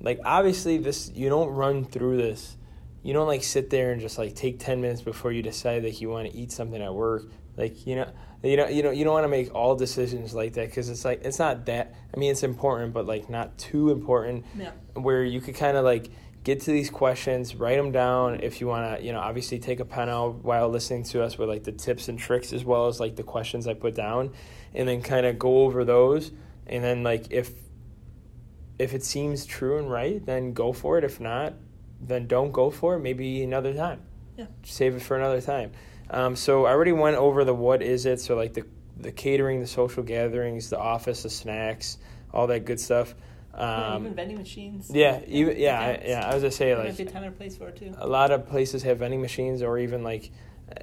Like 0.00 0.18
obviously, 0.24 0.78
this 0.78 1.12
you 1.14 1.28
don't 1.28 1.50
run 1.50 1.84
through 1.84 2.16
this. 2.16 2.56
You 3.02 3.12
don't 3.12 3.28
like 3.28 3.44
sit 3.44 3.70
there 3.70 3.92
and 3.92 4.00
just 4.00 4.18
like 4.18 4.34
take 4.34 4.58
ten 4.58 4.80
minutes 4.80 5.00
before 5.00 5.30
you 5.30 5.42
decide 5.42 5.84
that 5.84 6.00
you 6.00 6.10
want 6.10 6.30
to 6.30 6.36
eat 6.36 6.50
something 6.50 6.82
at 6.82 6.92
work. 6.92 7.24
Like 7.56 7.86
you 7.86 7.94
know, 7.94 8.10
you 8.42 8.56
know, 8.56 8.66
you 8.66 8.82
know, 8.82 8.90
you 8.90 9.04
don't 9.04 9.12
want 9.12 9.24
to 9.24 9.28
make 9.28 9.54
all 9.54 9.76
decisions 9.76 10.34
like 10.34 10.54
that 10.54 10.66
because 10.66 10.88
it's 10.88 11.04
like 11.04 11.24
it's 11.24 11.38
not 11.38 11.66
that. 11.66 11.94
I 12.12 12.18
mean, 12.18 12.32
it's 12.32 12.42
important, 12.42 12.92
but 12.92 13.06
like 13.06 13.30
not 13.30 13.56
too 13.58 13.90
important. 13.90 14.44
Yeah. 14.58 14.72
Where 14.94 15.22
you 15.22 15.40
could 15.40 15.54
kind 15.54 15.76
of 15.76 15.84
like 15.84 16.10
get 16.44 16.60
to 16.62 16.70
these 16.70 16.90
questions, 16.90 17.54
write 17.54 17.76
them 17.76 17.92
down. 17.92 18.40
If 18.42 18.60
you 18.60 18.66
want 18.66 18.98
to, 18.98 19.04
you 19.04 19.12
know, 19.12 19.20
obviously 19.20 19.58
take 19.58 19.80
a 19.80 19.84
pen 19.84 20.08
out 20.08 20.36
while 20.44 20.68
listening 20.68 21.04
to 21.04 21.22
us 21.22 21.36
with 21.36 21.48
like 21.48 21.64
the 21.64 21.72
tips 21.72 22.08
and 22.08 22.18
tricks 22.18 22.52
as 22.52 22.64
well 22.64 22.86
as 22.86 23.00
like 23.00 23.16
the 23.16 23.22
questions 23.22 23.66
I 23.66 23.74
put 23.74 23.94
down, 23.94 24.32
and 24.74 24.88
then 24.88 25.02
kind 25.02 25.26
of 25.26 25.38
go 25.38 25.64
over 25.64 25.84
those. 25.84 26.32
And 26.66 26.82
then 26.82 27.02
like 27.02 27.30
if 27.30 27.52
if 28.78 28.94
it 28.94 29.04
seems 29.04 29.44
true 29.44 29.78
and 29.78 29.90
right, 29.90 30.24
then 30.24 30.52
go 30.54 30.72
for 30.72 30.96
it. 30.96 31.04
If 31.04 31.20
not, 31.20 31.54
then 32.00 32.26
don't 32.26 32.52
go 32.52 32.70
for 32.70 32.96
it. 32.96 33.00
Maybe 33.00 33.42
another 33.42 33.74
time. 33.74 34.00
Yeah. 34.36 34.46
Save 34.62 34.96
it 34.96 35.02
for 35.02 35.16
another 35.16 35.42
time. 35.42 35.72
Um, 36.08 36.34
so 36.34 36.64
I 36.64 36.70
already 36.70 36.92
went 36.92 37.16
over 37.16 37.44
the 37.44 37.54
what 37.54 37.82
is 37.82 38.06
it. 38.06 38.20
So 38.20 38.36
like 38.36 38.54
the 38.54 38.64
the 38.96 39.12
catering, 39.12 39.60
the 39.60 39.66
social 39.66 40.02
gatherings, 40.02 40.70
the 40.70 40.78
office, 40.78 41.22
the 41.22 41.30
snacks, 41.30 41.98
all 42.32 42.46
that 42.48 42.64
good 42.64 42.80
stuff. 42.80 43.14
Yeah, 43.54 43.86
Um, 43.94 44.02
even 44.02 44.14
vending 44.14 44.38
machines. 44.38 44.90
yeah, 44.92 45.20
even 45.26 45.58
yeah, 45.58 45.80
I, 45.80 46.02
yeah. 46.06 46.28
I 46.28 46.34
was 46.34 46.42
gonna 46.42 46.50
say 46.52 46.74
might 46.74 46.84
like 46.88 46.98
a 46.98 47.04
time 47.04 47.24
and 47.24 47.36
place 47.36 47.56
for 47.56 47.68
it 47.68 47.76
too. 47.76 47.92
a 47.98 48.06
lot 48.06 48.30
of 48.30 48.48
places 48.48 48.82
have 48.84 48.98
vending 48.98 49.20
machines, 49.20 49.62
or 49.62 49.78
even 49.78 50.02
like 50.02 50.30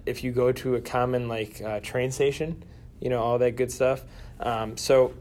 if 0.06 0.24
you 0.24 0.32
go 0.32 0.52
to 0.52 0.76
a 0.76 0.82
common 0.82 1.28
like 1.28 1.62
uh, 1.62 1.80
train 1.80 2.12
station, 2.12 2.64
you 3.00 3.10
know 3.10 3.22
all 3.22 3.38
that 3.40 3.52
good 3.52 3.72
stuff. 3.72 4.04
Um, 4.40 4.76
so, 4.78 5.14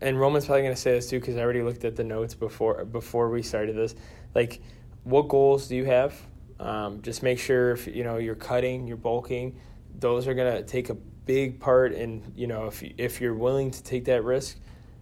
and 0.00 0.18
Roman's 0.18 0.46
probably 0.46 0.62
gonna 0.62 0.76
say 0.76 0.92
this 0.92 1.10
too 1.10 1.18
because 1.18 1.36
I 1.36 1.40
already 1.40 1.62
looked 1.62 1.84
at 1.84 1.96
the 1.96 2.04
notes 2.04 2.34
before 2.34 2.84
before 2.84 3.28
we 3.30 3.42
started 3.42 3.76
this. 3.76 3.94
Like, 4.34 4.60
what 5.04 5.28
goals 5.28 5.68
do 5.68 5.76
you 5.76 5.84
have? 5.86 6.14
Um, 6.60 7.02
just 7.02 7.22
make 7.22 7.38
sure 7.38 7.72
if 7.72 7.86
you 7.86 8.04
know 8.04 8.18
you're 8.18 8.34
cutting, 8.34 8.86
you're 8.86 8.96
bulking. 8.96 9.58
Those 9.98 10.28
are 10.28 10.34
gonna 10.34 10.62
take 10.62 10.90
a 10.90 10.94
big 10.94 11.60
part 11.60 11.92
and 11.92 12.32
you 12.36 12.46
know 12.46 12.66
if 12.66 12.82
you- 12.82 12.94
if 12.98 13.20
you're 13.20 13.34
willing 13.34 13.70
to 13.72 13.82
take 13.82 14.04
that 14.06 14.22
risk. 14.24 14.58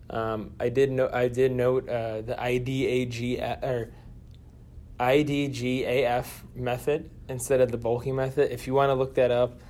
Um, 0.08 0.52
I 0.60 0.68
did 0.68 0.90
know 0.90 1.10
I 1.12 1.28
did 1.28 1.52
note 1.52 1.88
uh, 1.88 2.20
the 2.22 2.34
IDAG 2.34 3.62
or 3.62 3.92
IDGAF 5.00 6.26
method 6.54 7.10
instead 7.28 7.60
of 7.60 7.70
the 7.70 7.78
bulking 7.78 8.16
method. 8.16 8.52
If 8.52 8.66
you 8.66 8.74
want 8.74 8.90
to 8.90 8.94
look 8.94 9.14
that 9.16 9.30
up, 9.30 9.60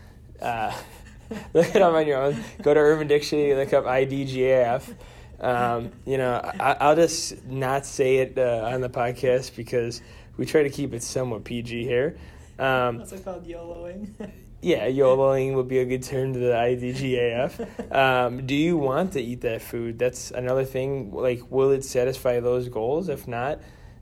uh, 0.40 0.76
look 1.54 1.74
it 1.74 1.82
up 1.82 1.94
on 1.94 2.06
your 2.06 2.22
own. 2.22 2.44
Go 2.62 2.74
to 2.74 2.80
Urban 2.80 3.08
Dictionary, 3.08 3.54
look 3.54 3.72
up 3.72 3.84
IDGAF. 3.84 4.94
Um, 5.40 5.92
you 6.06 6.16
know, 6.16 6.40
I, 6.60 6.76
I'll 6.80 6.96
just 6.96 7.44
not 7.44 7.84
say 7.84 8.18
it 8.18 8.38
uh, 8.38 8.70
on 8.72 8.80
the 8.80 8.88
podcast 8.88 9.54
because 9.56 10.00
we 10.36 10.46
try 10.46 10.62
to 10.62 10.70
keep 10.70 10.94
it 10.94 11.02
somewhat 11.02 11.44
PG 11.44 11.84
here. 11.84 12.16
Um, 12.58 12.98
What's 12.98 13.12
it 13.12 13.24
called? 13.24 13.46
YOLOing. 13.46 14.30
yeah, 14.62 14.86
YOLOing 14.88 15.54
would 15.54 15.68
be 15.68 15.78
a 15.78 15.84
good 15.84 16.02
term 16.02 16.32
to 16.32 16.38
the 16.38 16.52
IDGAF. 16.52 17.68
Um, 17.96 18.46
do 18.46 18.54
you 18.54 18.76
want 18.76 19.12
to 19.12 19.20
eat 19.20 19.42
that 19.42 19.62
food? 19.62 19.98
That's 19.98 20.30
another 20.30 20.64
thing. 20.64 21.12
Like, 21.12 21.50
will 21.50 21.70
it 21.70 21.84
satisfy 21.84 22.40
those 22.40 22.68
goals? 22.68 23.08
If 23.08 23.26
not, 23.28 23.60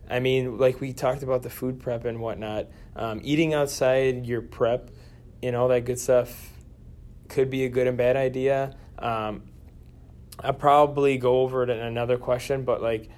I 0.08 0.20
mean, 0.20 0.58
like 0.58 0.80
we 0.80 0.92
talked 0.92 1.22
about 1.22 1.42
the 1.42 1.50
food 1.50 1.80
prep 1.80 2.04
and 2.04 2.20
whatnot. 2.20 2.66
Um, 2.96 3.20
eating 3.22 3.54
outside 3.54 4.26
your 4.26 4.42
prep 4.42 4.90
and 5.42 5.54
all 5.54 5.68
that 5.68 5.84
good 5.84 5.98
stuff 5.98 6.50
could 7.28 7.50
be 7.50 7.64
a 7.64 7.68
good 7.68 7.86
and 7.86 7.96
bad 7.96 8.16
idea. 8.16 8.74
Um, 8.98 9.42
I'll 10.40 10.52
probably 10.52 11.18
go 11.18 11.40
over 11.40 11.62
it 11.62 11.70
in 11.70 11.78
another 11.78 12.18
question, 12.18 12.64
but 12.64 12.82
like, 12.82 13.10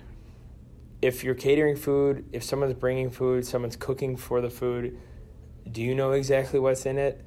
if 1.03 1.25
you're 1.25 1.35
catering 1.35 1.77
food, 1.77 2.29
if 2.33 2.43
someone's 2.43 2.75
bringing 2.75 3.11
food, 3.11 3.47
someone's 3.47 3.77
cooking 3.77 4.17
for 4.17 4.41
the 4.41 4.51
food, 4.51 4.99
do 5.71 5.83
you 5.83 5.95
know 5.95 6.13
exactly 6.13 6.59
what's 6.59 6.87
in 6.87 6.99
it? 6.99 7.26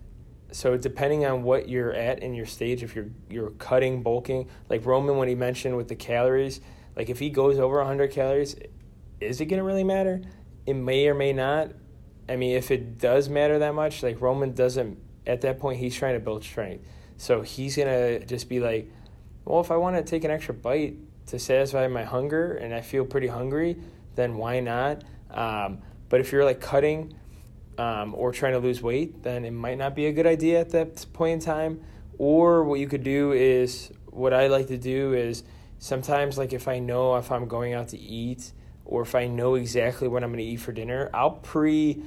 So 0.51 0.77
depending 0.77 1.25
on 1.25 1.43
what 1.43 1.69
you're 1.69 1.93
at 1.93 2.19
in 2.19 2.33
your 2.33 2.45
stage, 2.45 2.83
if 2.83 2.95
you're 2.95 3.09
you're 3.29 3.51
cutting, 3.51 4.01
bulking, 4.01 4.49
like 4.69 4.85
Roman 4.85 5.17
when 5.17 5.27
he 5.27 5.35
mentioned 5.35 5.77
with 5.77 5.87
the 5.87 5.95
calories, 5.95 6.61
like 6.95 7.09
if 7.09 7.19
he 7.19 7.29
goes 7.29 7.59
over 7.59 7.77
100 7.77 8.11
calories, 8.11 8.55
is 9.19 9.39
it 9.41 9.45
gonna 9.45 9.63
really 9.63 9.83
matter? 9.83 10.21
It 10.65 10.73
may 10.73 11.07
or 11.07 11.13
may 11.13 11.33
not. 11.33 11.71
I 12.27 12.35
mean, 12.35 12.55
if 12.55 12.71
it 12.71 12.97
does 12.97 13.29
matter 13.29 13.59
that 13.59 13.73
much, 13.75 14.03
like 14.03 14.21
Roman 14.21 14.53
doesn't 14.53 14.97
at 15.27 15.41
that 15.41 15.59
point 15.59 15.79
he's 15.79 15.95
trying 15.95 16.15
to 16.15 16.19
build 16.19 16.43
strength, 16.43 16.85
so 17.17 17.41
he's 17.41 17.75
gonna 17.75 18.25
just 18.25 18.49
be 18.49 18.59
like, 18.59 18.91
well, 19.45 19.59
if 19.61 19.71
I 19.71 19.77
want 19.77 19.97
to 19.97 20.03
take 20.03 20.23
an 20.23 20.31
extra 20.31 20.53
bite 20.53 20.97
to 21.27 21.37
satisfy 21.39 21.87
my 21.87 22.03
hunger 22.03 22.53
and 22.53 22.73
I 22.73 22.81
feel 22.81 23.05
pretty 23.05 23.27
hungry, 23.27 23.77
then 24.15 24.37
why 24.37 24.59
not? 24.59 25.03
Um, 25.29 25.79
but 26.09 26.19
if 26.19 26.31
you're 26.31 26.45
like 26.45 26.59
cutting 26.59 27.13
um, 27.79 28.13
or 28.13 28.33
trying 28.33 28.51
to 28.51 28.59
lose 28.59 28.81
weight, 28.81 29.23
then 29.23 29.45
it 29.45 29.51
might 29.51 29.77
not 29.77 29.95
be 29.95 30.07
a 30.07 30.11
good 30.11 30.27
idea 30.27 30.59
at 30.59 30.69
that 30.71 31.05
point 31.13 31.33
in 31.35 31.39
time. 31.39 31.81
Or 32.17 32.65
what 32.65 32.81
you 32.81 32.87
could 32.89 33.03
do 33.03 33.31
is 33.31 33.91
what 34.07 34.33
I 34.33 34.47
like 34.47 34.67
to 34.67 34.77
do 34.77 35.13
is 35.13 35.43
sometimes 35.79 36.37
like 36.37 36.51
if 36.51 36.67
I 36.67 36.79
know 36.79 37.15
if 37.15 37.31
I'm 37.31 37.47
going 37.47 37.73
out 37.73 37.87
to 37.89 37.97
eat 37.97 38.51
or 38.83 39.01
if 39.03 39.15
I 39.15 39.27
know 39.27 39.55
exactly 39.55 40.09
what 40.09 40.23
I'm 40.23 40.31
going 40.31 40.43
to 40.43 40.51
eat 40.51 40.57
for 40.57 40.73
dinner, 40.73 41.09
I'll 41.13 41.31
pre 41.31 42.03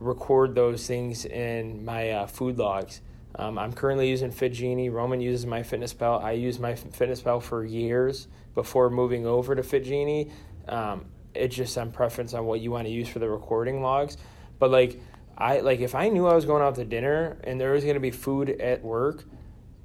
record 0.00 0.54
those 0.54 0.86
things 0.86 1.26
in 1.26 1.84
my 1.84 2.10
uh, 2.10 2.26
food 2.26 2.56
logs. 2.58 3.02
Um, 3.34 3.58
I'm 3.58 3.72
currently 3.74 4.08
using 4.08 4.32
FitGenie. 4.32 4.90
Roman 4.90 5.20
uses 5.20 5.44
MyFitnessPal. 5.44 6.24
I 6.24 6.32
use 6.32 6.56
MyFitnessPal 6.56 7.42
for 7.42 7.64
years 7.64 8.28
before 8.54 8.88
moving 8.88 9.26
over 9.26 9.54
to 9.54 9.62
FitGenie. 9.62 10.30
Um, 10.68 11.04
it's 11.34 11.54
just 11.54 11.76
on 11.76 11.92
preference 11.92 12.34
on 12.34 12.46
what 12.46 12.60
you 12.60 12.70
want 12.70 12.86
to 12.86 12.92
use 12.92 13.08
for 13.08 13.18
the 13.18 13.28
recording 13.28 13.82
logs. 13.82 14.16
But 14.58 14.70
like 14.70 15.00
I 15.36 15.60
like 15.60 15.80
if 15.80 15.94
I 15.94 16.08
knew 16.08 16.26
I 16.26 16.34
was 16.34 16.44
going 16.44 16.62
out 16.62 16.74
to 16.76 16.84
dinner 16.84 17.38
and 17.44 17.60
there 17.60 17.72
was 17.72 17.84
going 17.84 17.94
to 17.94 18.00
be 18.00 18.10
food 18.10 18.50
at 18.50 18.82
work, 18.82 19.24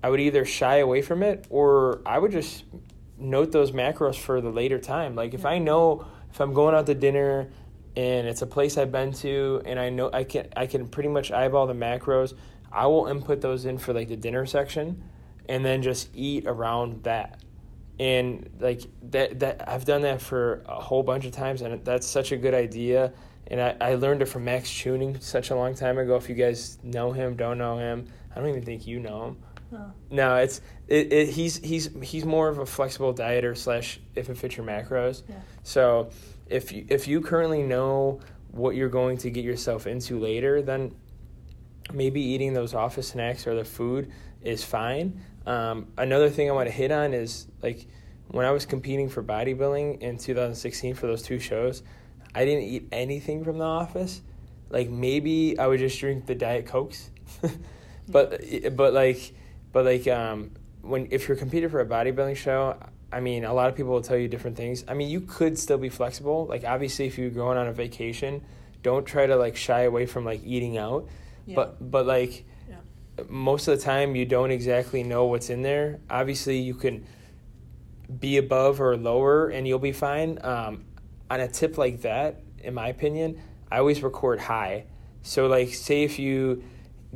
I 0.03 0.09
would 0.09 0.19
either 0.19 0.45
shy 0.45 0.77
away 0.77 1.01
from 1.01 1.23
it 1.23 1.47
or 1.49 2.01
I 2.05 2.19
would 2.19 2.31
just 2.31 2.63
note 3.17 3.51
those 3.51 3.71
macros 3.71 4.15
for 4.15 4.41
the 4.41 4.49
later 4.49 4.79
time. 4.79 5.15
Like 5.15 5.33
if 5.33 5.45
I 5.45 5.57
know 5.57 6.05
if 6.31 6.39
I'm 6.39 6.53
going 6.53 6.75
out 6.75 6.85
to 6.85 6.95
dinner 6.95 7.49
and 7.95 8.27
it's 8.27 8.43
a 8.43 8.47
place 8.47 8.77
I've 8.77 8.91
been 8.91 9.11
to 9.13 9.61
and 9.65 9.79
I 9.79 9.89
know 9.89 10.09
I 10.13 10.23
can 10.23 10.47
I 10.55 10.67
can 10.67 10.87
pretty 10.87 11.09
much 11.09 11.31
eyeball 11.31 11.67
the 11.67 11.73
macros, 11.73 12.35
I 12.71 12.85
will 12.87 13.07
input 13.07 13.41
those 13.41 13.65
in 13.65 13.77
for 13.77 13.93
like 13.93 14.07
the 14.07 14.17
dinner 14.17 14.45
section 14.45 15.03
and 15.49 15.65
then 15.65 15.81
just 15.81 16.09
eat 16.13 16.45
around 16.45 17.03
that. 17.03 17.41
And 17.99 18.49
like 18.59 18.83
that 19.09 19.39
that 19.39 19.67
I've 19.67 19.85
done 19.85 20.01
that 20.03 20.21
for 20.21 20.61
a 20.67 20.79
whole 20.79 21.01
bunch 21.01 21.25
of 21.25 21.31
times 21.31 21.61
and 21.61 21.83
that's 21.83 22.05
such 22.05 22.31
a 22.31 22.37
good 22.37 22.53
idea. 22.53 23.13
And 23.49 23.61
I, 23.61 23.75
I 23.79 23.95
learned 23.95 24.21
it 24.21 24.25
from 24.25 24.45
Max 24.45 24.69
Tuning 24.69 25.19
such 25.19 25.51
a 25.51 25.55
long 25.55 25.73
time 25.73 25.97
ago. 25.97 26.15
If 26.15 26.29
you 26.29 26.35
guys 26.35 26.77
know 26.83 27.11
him, 27.11 27.35
don't 27.35 27.57
know 27.57 27.77
him, 27.77 28.07
I 28.35 28.39
don't 28.39 28.49
even 28.49 28.63
think 28.63 28.85
you 28.85 28.99
know 28.99 29.25
him. 29.25 29.37
Oh. 29.73 29.91
No, 30.09 30.35
it's 30.35 30.61
it, 30.87 31.11
it, 31.11 31.29
he's 31.29 31.57
he's 31.57 31.89
he's 32.01 32.23
more 32.23 32.47
of 32.47 32.57
a 32.57 32.65
flexible 32.65 33.13
dieter 33.13 33.57
slash 33.57 33.99
if 34.15 34.29
it 34.29 34.37
fits 34.37 34.55
your 34.55 34.65
macros. 34.65 35.23
Yeah. 35.27 35.35
So 35.63 36.09
if 36.47 36.71
you, 36.71 36.85
if 36.89 37.07
you 37.07 37.19
currently 37.21 37.63
know 37.63 38.21
what 38.51 38.75
you're 38.75 38.89
going 38.89 39.17
to 39.17 39.29
get 39.29 39.43
yourself 39.43 39.87
into 39.87 40.19
later, 40.19 40.61
then 40.61 40.95
maybe 41.93 42.21
eating 42.21 42.53
those 42.53 42.73
office 42.73 43.09
snacks 43.09 43.45
or 43.47 43.55
the 43.55 43.65
food 43.65 44.11
is 44.41 44.63
fine. 44.63 45.21
Um, 45.45 45.87
another 45.97 46.29
thing 46.29 46.49
I 46.49 46.53
want 46.53 46.67
to 46.67 46.73
hit 46.73 46.91
on 46.91 47.13
is 47.13 47.47
like 47.61 47.87
when 48.29 48.45
I 48.45 48.51
was 48.51 48.65
competing 48.65 49.09
for 49.09 49.23
bodybuilding 49.23 50.01
in 50.01 50.17
2016 50.17 50.95
for 50.95 51.07
those 51.07 51.23
two 51.23 51.39
shows, 51.39 51.83
I 52.37 52.45
didn't 52.45 52.65
eat 52.65 52.87
anything 52.91 53.43
from 53.43 53.57
the 53.57 53.65
office. 53.65 54.21
Like 54.69 54.91
maybe 54.91 55.57
I 55.57 55.65
would 55.65 55.79
just 55.79 55.99
drink 55.99 56.27
the 56.27 56.35
diet 56.35 56.67
cokes, 56.67 57.09
but 58.07 58.43
but 58.75 58.93
like 58.93 59.33
but 59.73 59.85
like 59.85 60.07
um, 60.07 60.51
when 60.83 61.07
if 61.09 61.27
you're 61.27 61.35
competing 61.35 61.67
for 61.69 61.79
a 61.79 61.85
bodybuilding 61.85 62.35
show, 62.35 62.77
I 63.11 63.21
mean, 63.21 63.43
a 63.43 63.53
lot 63.53 63.69
of 63.69 63.75
people 63.75 63.91
will 63.91 64.03
tell 64.03 64.17
you 64.17 64.27
different 64.27 64.55
things. 64.55 64.85
I 64.87 64.93
mean, 64.93 65.09
you 65.09 65.21
could 65.21 65.57
still 65.57 65.79
be 65.79 65.89
flexible. 65.89 66.45
Like 66.45 66.63
obviously, 66.63 67.07
if 67.07 67.17
you're 67.17 67.31
going 67.31 67.57
on 67.57 67.67
a 67.69 67.73
vacation, 67.73 68.43
don't 68.83 69.05
try 69.05 69.25
to 69.25 69.35
like 69.35 69.55
shy 69.55 69.81
away 69.81 70.05
from 70.05 70.23
like 70.23 70.41
eating 70.45 70.77
out. 70.77 71.07
Yeah. 71.47 71.55
But 71.55 71.89
but 71.91 72.05
like 72.05 72.45
Yeah. 72.69 72.75
most 73.29 73.67
of 73.67 73.79
the 73.79 73.83
time, 73.83 74.15
you 74.15 74.25
don't 74.25 74.51
exactly 74.51 75.01
know 75.01 75.25
what's 75.25 75.49
in 75.49 75.63
there. 75.63 76.01
Obviously, 76.07 76.59
you 76.59 76.75
can 76.75 77.03
be 78.19 78.37
above 78.37 78.79
or 78.79 78.95
lower, 78.95 79.47
and 79.47 79.67
you'll 79.67 79.79
be 79.79 79.91
fine. 79.91 80.37
Um, 80.43 80.83
on 81.29 81.39
a 81.39 81.47
tip 81.47 81.77
like 81.77 82.01
that, 82.01 82.41
in 82.59 82.73
my 82.73 82.87
opinion, 82.89 83.41
I 83.71 83.79
always 83.79 84.01
record 84.01 84.39
high. 84.39 84.85
So 85.21 85.47
like, 85.47 85.73
say 85.73 86.03
if 86.03 86.19
you 86.19 86.63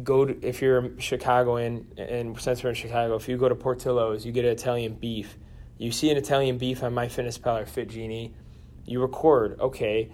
go 0.04 0.26
to, 0.26 0.48
if 0.48 0.62
you're 0.62 0.92
Chicagoan, 1.00 1.88
and 1.98 2.40
since 2.40 2.64
we're 2.64 2.70
in 2.72 2.76
Chicago, 2.76 3.16
if 3.16 3.28
you 3.28 3.38
go 3.38 3.50
to 3.50 3.56
Portillo's, 3.56 4.26
you 4.26 4.32
get 4.32 4.46
an 4.46 4.52
Italian 4.52 4.94
beef. 4.96 5.38
You 5.78 5.92
see 5.92 6.12
an 6.12 6.18
Italian 6.18 6.58
beef 6.58 6.84
on 6.84 6.94
my 6.94 7.08
fitness 7.08 7.38
MyFitnessPal 7.38 7.62
or 7.62 7.66
FitGenie, 7.66 8.34
you 8.86 9.02
record 9.02 9.60
okay, 9.60 10.12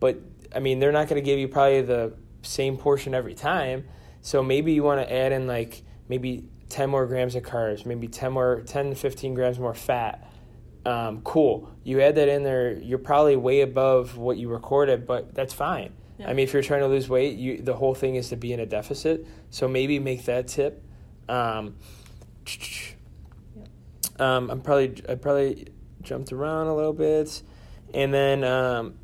but 0.00 0.18
I 0.54 0.60
mean 0.60 0.78
they're 0.78 0.92
not 0.92 1.08
going 1.08 1.22
to 1.22 1.24
give 1.24 1.38
you 1.38 1.48
probably 1.48 1.82
the 1.82 2.14
same 2.42 2.76
portion 2.76 3.14
every 3.14 3.34
time. 3.34 3.84
So 4.20 4.42
maybe 4.42 4.72
you 4.72 4.82
want 4.82 5.00
to 5.00 5.12
add 5.12 5.32
in 5.32 5.46
like 5.46 5.82
maybe 6.08 6.48
10 6.68 6.90
more 6.90 7.06
grams 7.06 7.34
of 7.34 7.44
carbs, 7.44 7.86
maybe 7.86 8.08
10 8.08 8.32
more 8.32 8.62
10 8.66 8.90
to 8.90 8.94
15 8.96 9.34
grams 9.34 9.58
more 9.58 9.74
fat. 9.74 10.30
Um, 10.86 11.20
cool. 11.22 11.68
You 11.82 12.00
add 12.00 12.14
that 12.14 12.28
in 12.28 12.44
there, 12.44 12.74
you're 12.74 12.98
probably 12.98 13.34
way 13.34 13.62
above 13.62 14.16
what 14.16 14.36
you 14.36 14.48
recorded, 14.48 15.04
but 15.04 15.34
that's 15.34 15.52
fine. 15.52 15.92
Yeah. 16.16 16.30
I 16.30 16.32
mean, 16.32 16.44
if 16.44 16.52
you're 16.52 16.62
trying 16.62 16.82
to 16.82 16.86
lose 16.86 17.08
weight, 17.08 17.36
you 17.36 17.60
the 17.60 17.74
whole 17.74 17.92
thing 17.94 18.14
is 18.14 18.28
to 18.28 18.36
be 18.36 18.52
in 18.52 18.60
a 18.60 18.66
deficit. 18.66 19.26
So 19.50 19.66
maybe 19.66 19.98
make 19.98 20.26
that 20.26 20.46
tip. 20.46 20.84
Um, 21.28 21.74
um, 24.20 24.48
I'm 24.48 24.60
probably 24.60 25.02
I 25.08 25.16
probably 25.16 25.66
jumped 26.02 26.32
around 26.32 26.68
a 26.68 26.76
little 26.76 26.92
bit, 26.92 27.42
and 27.92 28.14
then 28.14 28.44
um, 28.44 28.94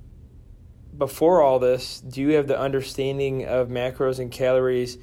before 0.97 1.43
all 1.43 1.59
this, 1.59 2.01
do 2.01 2.23
you 2.23 2.37
have 2.37 2.47
the 2.47 2.59
understanding 2.59 3.45
of 3.45 3.69
macros 3.69 4.21
and 4.21 4.31
calories 4.31 4.99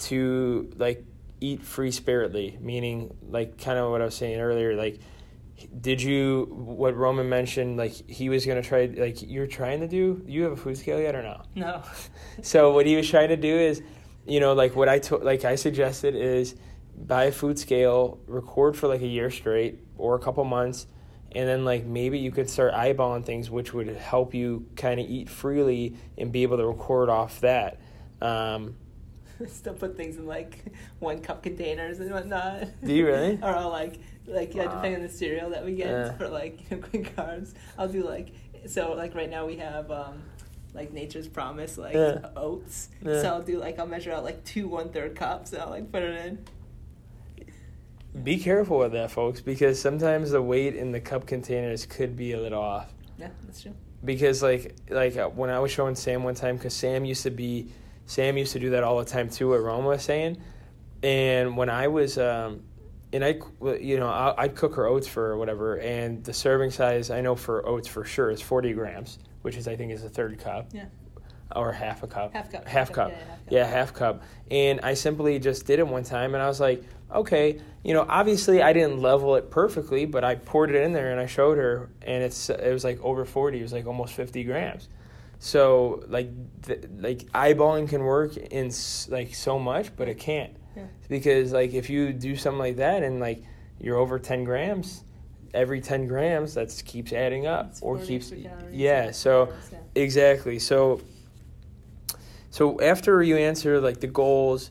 to 0.00 0.70
like 0.76 1.06
eat 1.40 1.62
free 1.62 1.90
spiritly? 1.90 2.58
Meaning, 2.60 3.16
like 3.30 3.56
kind 3.56 3.78
of 3.78 3.90
what 3.90 4.02
I 4.02 4.04
was 4.04 4.14
saying 4.14 4.38
earlier, 4.38 4.76
like. 4.76 5.00
Did 5.80 6.02
you 6.02 6.46
what 6.50 6.96
Roman 6.96 7.28
mentioned? 7.28 7.76
Like 7.76 7.92
he 8.08 8.28
was 8.28 8.46
gonna 8.46 8.62
try. 8.62 8.86
Like 8.86 9.22
you're 9.22 9.46
trying 9.46 9.80
to 9.80 9.88
do. 9.88 10.22
You 10.26 10.42
have 10.44 10.52
a 10.52 10.56
food 10.56 10.76
scale 10.78 11.00
yet 11.00 11.14
or 11.14 11.22
no? 11.22 11.42
no. 11.54 11.82
So 12.42 12.72
what 12.72 12.86
he 12.86 12.96
was 12.96 13.08
trying 13.08 13.28
to 13.28 13.36
do 13.36 13.54
is, 13.54 13.82
you 14.26 14.40
know, 14.40 14.52
like 14.54 14.74
what 14.74 14.88
I 14.88 14.98
to- 15.00 15.18
like 15.18 15.44
I 15.44 15.54
suggested 15.56 16.14
is 16.14 16.54
buy 16.96 17.24
a 17.24 17.32
food 17.32 17.58
scale, 17.58 18.18
record 18.26 18.76
for 18.76 18.88
like 18.88 19.00
a 19.02 19.06
year 19.06 19.30
straight 19.30 19.78
or 19.96 20.14
a 20.14 20.18
couple 20.18 20.44
months, 20.44 20.86
and 21.32 21.48
then 21.48 21.64
like 21.64 21.84
maybe 21.84 22.18
you 22.18 22.30
could 22.30 22.48
start 22.50 22.74
eyeballing 22.74 23.24
things 23.24 23.50
which 23.50 23.72
would 23.72 23.88
help 23.88 24.34
you 24.34 24.66
kind 24.76 25.00
of 25.00 25.08
eat 25.08 25.28
freely 25.28 25.96
and 26.18 26.32
be 26.32 26.42
able 26.42 26.56
to 26.56 26.66
record 26.66 27.08
off 27.08 27.40
that. 27.40 27.80
Um, 28.20 28.76
Still 29.48 29.74
put 29.74 29.96
things 29.96 30.16
in 30.16 30.26
like 30.26 30.64
one 30.98 31.20
cup 31.20 31.42
containers 31.42 32.00
and 32.00 32.10
whatnot. 32.10 32.68
Do 32.84 32.92
you 32.92 33.06
really? 33.06 33.38
or 33.42 33.48
I'll 33.50 33.70
like 33.70 33.98
like 34.26 34.54
yeah, 34.54 34.66
Wow. 34.66 34.74
depending 34.76 34.96
on 34.96 35.02
the 35.02 35.12
cereal 35.12 35.50
that 35.50 35.64
we 35.64 35.74
get 35.74 35.88
Yeah. 35.90 36.12
for 36.12 36.28
like 36.28 36.70
you 36.70 36.76
know, 36.78 36.82
quick 36.86 37.14
carbs. 37.16 37.54
I'll 37.78 37.88
do 37.88 38.02
like 38.04 38.32
so 38.66 38.92
like 38.92 39.14
right 39.14 39.30
now 39.30 39.46
we 39.46 39.56
have 39.56 39.90
um 39.90 40.22
like 40.74 40.92
Nature's 40.92 41.28
Promise 41.28 41.78
like 41.78 41.94
Yeah. 41.94 42.28
oats. 42.36 42.88
Yeah. 43.04 43.20
So 43.22 43.28
I'll 43.28 43.42
do 43.42 43.58
like 43.58 43.78
I'll 43.78 43.86
measure 43.86 44.12
out 44.12 44.24
like 44.24 44.42
two 44.44 44.68
one 44.68 44.90
third 44.90 45.14
cups 45.16 45.52
and 45.52 45.62
I'll 45.62 45.70
like 45.70 45.90
put 45.92 46.02
it 46.02 46.26
in. 46.26 46.44
be 48.22 48.38
careful 48.38 48.78
with 48.78 48.92
that, 48.92 49.10
folks, 49.10 49.40
because 49.40 49.80
sometimes 49.80 50.30
the 50.30 50.42
weight 50.42 50.74
in 50.76 50.92
the 50.92 51.00
cup 51.00 51.26
containers 51.26 51.86
could 51.86 52.16
be 52.16 52.32
a 52.32 52.40
little 52.40 52.60
off. 52.62 52.92
Yeah, 53.18 53.28
that's 53.44 53.62
true. 53.62 53.74
because 54.04 54.42
like 54.42 54.74
like 54.90 55.16
uh, 55.16 55.28
when 55.28 55.50
I 55.50 55.58
was 55.60 55.70
showing 55.70 55.94
Sam 55.94 56.22
one 56.24 56.34
time 56.34 56.56
because 56.56 56.74
Sam 56.74 57.04
used 57.04 57.22
to 57.24 57.30
be 57.30 57.68
Sam 58.12 58.36
used 58.36 58.52
to 58.52 58.58
do 58.58 58.68
that 58.70 58.84
all 58.84 58.98
the 58.98 59.06
time 59.06 59.30
too. 59.30 59.48
What 59.48 59.62
Roma 59.62 59.88
was 59.88 60.02
saying, 60.02 60.36
and 61.02 61.56
when 61.56 61.70
I 61.70 61.88
was 61.88 62.18
um, 62.18 62.62
and 63.10 63.24
I 63.24 63.40
you 63.80 63.98
know 63.98 64.08
I, 64.08 64.34
I'd 64.36 64.54
cook 64.54 64.74
her 64.74 64.86
oats 64.86 65.08
for 65.08 65.38
whatever, 65.38 65.76
and 65.76 66.22
the 66.22 66.34
serving 66.34 66.72
size 66.72 67.08
I 67.08 67.22
know 67.22 67.34
for 67.34 67.66
oats 67.66 67.88
for 67.88 68.04
sure 68.04 68.30
is 68.30 68.42
forty 68.42 68.74
grams, 68.74 69.18
which 69.40 69.56
is 69.56 69.66
I 69.66 69.76
think 69.76 69.92
is 69.92 70.04
a 70.04 70.10
third 70.10 70.38
cup. 70.38 70.68
Yeah. 70.72 70.84
Or 71.56 71.72
half 71.72 72.02
a 72.02 72.06
cup. 72.06 72.34
Half 72.34 72.52
cup. 72.52 72.68
Half 72.68 72.92
cup. 72.92 73.10
Yeah, 73.10 73.16
half 73.16 73.28
cup. 73.28 73.46
Yeah, 73.48 73.66
half 73.66 73.94
cup. 73.94 74.22
And 74.50 74.80
I 74.82 74.92
simply 74.92 75.38
just 75.38 75.64
did 75.64 75.78
it 75.78 75.86
one 75.86 76.02
time, 76.02 76.34
and 76.34 76.42
I 76.42 76.48
was 76.48 76.60
like, 76.60 76.82
okay, 77.14 77.60
you 77.82 77.94
know, 77.94 78.04
obviously 78.06 78.62
I 78.62 78.74
didn't 78.74 79.00
level 79.00 79.36
it 79.36 79.50
perfectly, 79.50 80.04
but 80.04 80.22
I 80.22 80.34
poured 80.34 80.70
it 80.70 80.82
in 80.82 80.92
there 80.92 81.12
and 81.12 81.20
I 81.20 81.26
showed 81.26 81.56
her, 81.56 81.88
and 82.02 82.22
it's 82.22 82.50
it 82.50 82.72
was 82.72 82.84
like 82.84 83.00
over 83.02 83.24
forty. 83.24 83.60
It 83.60 83.62
was 83.62 83.72
like 83.72 83.86
almost 83.86 84.12
fifty 84.12 84.44
grams. 84.44 84.90
So 85.44 86.04
like 86.06 86.30
th- 86.62 86.84
like 87.00 87.18
eyeballing 87.32 87.88
can 87.88 88.04
work 88.04 88.36
in 88.36 88.66
s- 88.68 89.08
like 89.10 89.34
so 89.34 89.58
much, 89.58 89.94
but 89.96 90.06
it 90.08 90.16
can't 90.20 90.54
Yeah. 90.76 90.84
because 91.08 91.52
like 91.52 91.74
if 91.74 91.90
you 91.90 92.12
do 92.12 92.36
something 92.36 92.60
like 92.60 92.76
that 92.76 93.02
and 93.02 93.18
like 93.18 93.42
you're 93.80 93.96
over 93.96 94.20
ten 94.20 94.44
grams, 94.44 95.02
every 95.52 95.80
ten 95.80 96.06
grams 96.06 96.54
that 96.54 96.80
keeps 96.86 97.12
adding 97.12 97.48
up 97.48 97.70
It's 97.70 97.82
or 97.82 97.98
keeps 97.98 98.30
yeah. 98.70 99.10
So 99.10 99.48
yeah. 99.72 99.78
Exactly. 99.96 100.60
So 100.60 101.00
so 102.50 102.80
after 102.80 103.20
you 103.20 103.36
answer 103.36 103.80
like 103.80 103.98
the 103.98 104.06
goals, 104.06 104.70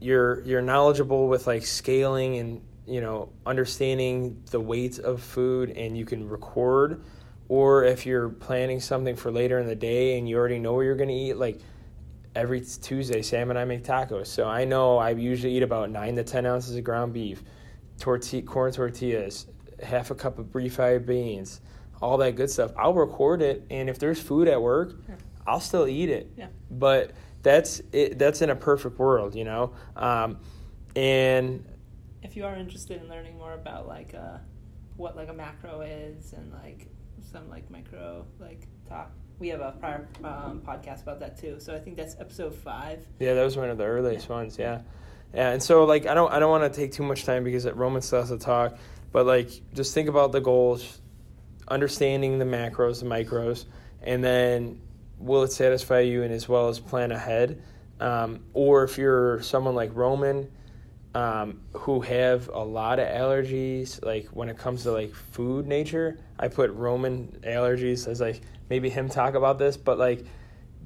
you're 0.00 0.40
you're 0.44 0.62
knowledgeable 0.62 1.28
with 1.28 1.46
like 1.46 1.66
scaling 1.66 2.38
and 2.38 2.62
you 2.86 3.02
know 3.02 3.28
understanding 3.44 4.42
the 4.50 4.60
weight 4.60 4.98
of 4.98 5.22
food 5.22 5.70
and 5.76 5.94
you 5.98 6.06
can 6.06 6.26
record 6.26 7.02
or 7.48 7.84
if 7.84 8.06
you're 8.06 8.28
planning 8.28 8.80
something 8.80 9.16
for 9.16 9.30
later 9.30 9.58
in 9.58 9.66
the 9.66 9.76
day 9.76 10.18
and 10.18 10.28
you 10.28 10.36
already 10.36 10.58
know 10.58 10.74
what 10.74 10.82
you're 10.82 10.96
going 10.96 11.08
to 11.08 11.14
eat 11.14 11.34
like 11.34 11.60
every 12.34 12.60
Tuesday 12.60 13.22
Sam 13.22 13.50
and 13.50 13.58
I 13.58 13.64
make 13.64 13.84
tacos. 13.84 14.26
So 14.26 14.46
I 14.46 14.64
know 14.64 14.98
I 14.98 15.10
usually 15.10 15.56
eat 15.56 15.62
about 15.62 15.90
9 15.90 16.16
to 16.16 16.24
10 16.24 16.46
ounces 16.46 16.76
of 16.76 16.84
ground 16.84 17.12
beef, 17.12 17.42
tortilla 17.98 18.42
corn 18.42 18.72
tortillas, 18.72 19.46
half 19.82 20.10
a 20.10 20.14
cup 20.14 20.38
of 20.38 20.46
refried 20.48 21.06
beans, 21.06 21.60
all 22.02 22.18
that 22.18 22.36
good 22.36 22.50
stuff. 22.50 22.72
I'll 22.76 22.94
record 22.94 23.42
it 23.42 23.66
and 23.70 23.88
if 23.88 23.98
there's 23.98 24.20
food 24.20 24.48
at 24.48 24.60
work. 24.60 24.94
I'll 25.46 25.60
still 25.60 25.86
eat 25.86 26.10
it. 26.10 26.32
Yeah. 26.36 26.48
But 26.70 27.12
that's 27.42 27.80
it, 27.92 28.18
that's 28.18 28.42
in 28.42 28.50
a 28.50 28.56
perfect 28.56 28.98
world, 28.98 29.34
you 29.34 29.44
know. 29.44 29.72
Um, 29.94 30.38
and 30.96 31.64
if 32.22 32.36
you 32.36 32.44
are 32.44 32.56
interested 32.56 33.00
in 33.00 33.08
learning 33.08 33.38
more 33.38 33.52
about 33.52 33.86
like 33.86 34.14
uh, 34.14 34.38
what 34.96 35.16
like 35.16 35.28
a 35.28 35.32
macro 35.32 35.82
is 35.82 36.32
and 36.32 36.52
like 36.52 36.88
some 37.30 37.48
like 37.48 37.70
micro 37.70 38.24
like 38.38 38.66
talk, 38.88 39.10
we 39.38 39.48
have 39.48 39.60
a 39.60 39.72
prior 39.72 40.08
um, 40.24 40.62
podcast 40.66 41.02
about 41.02 41.20
that 41.20 41.38
too. 41.38 41.56
So 41.58 41.74
I 41.74 41.78
think 41.78 41.96
that's 41.96 42.16
episode 42.20 42.54
five. 42.54 43.06
yeah, 43.18 43.34
that 43.34 43.44
was 43.44 43.56
one 43.56 43.70
of 43.70 43.78
the 43.78 43.84
earliest 43.84 44.28
ones. 44.28 44.58
Yeah, 44.58 44.80
yeah. 45.34 45.50
And 45.50 45.62
so 45.62 45.84
like 45.84 46.06
I 46.06 46.14
don't 46.14 46.32
I 46.32 46.38
don't 46.38 46.50
want 46.50 46.72
to 46.72 46.80
take 46.80 46.92
too 46.92 47.02
much 47.02 47.24
time 47.24 47.44
because 47.44 47.66
Roman 47.66 48.02
still 48.02 48.20
has 48.20 48.30
to 48.30 48.38
talk. 48.38 48.78
But 49.12 49.26
like 49.26 49.50
just 49.74 49.94
think 49.94 50.08
about 50.08 50.32
the 50.32 50.40
goals, 50.40 51.00
understanding 51.68 52.38
the 52.38 52.44
macros, 52.44 53.00
the 53.00 53.06
micros, 53.06 53.64
and 54.02 54.22
then 54.22 54.80
will 55.18 55.42
it 55.42 55.52
satisfy 55.52 56.00
you 56.00 56.22
and 56.22 56.32
as 56.32 56.48
well 56.48 56.68
as 56.68 56.78
plan 56.78 57.12
ahead. 57.12 57.62
Um, 57.98 58.40
or 58.52 58.84
if 58.84 58.98
you're 58.98 59.40
someone 59.40 59.74
like 59.74 59.90
Roman, 59.94 60.50
um, 61.16 61.62
who 61.72 62.02
have 62.02 62.48
a 62.48 62.62
lot 62.62 62.98
of 62.98 63.08
allergies, 63.08 64.04
like 64.04 64.26
when 64.26 64.50
it 64.50 64.58
comes 64.58 64.82
to 64.82 64.92
like 64.92 65.14
food 65.14 65.66
nature, 65.66 66.18
I 66.38 66.48
put 66.48 66.70
Roman 66.72 67.40
allergies 67.42 68.06
as 68.06 68.20
like 68.20 68.42
maybe 68.68 68.90
him 68.90 69.08
talk 69.08 69.32
about 69.32 69.58
this, 69.58 69.78
but 69.78 69.98
like 69.98 70.26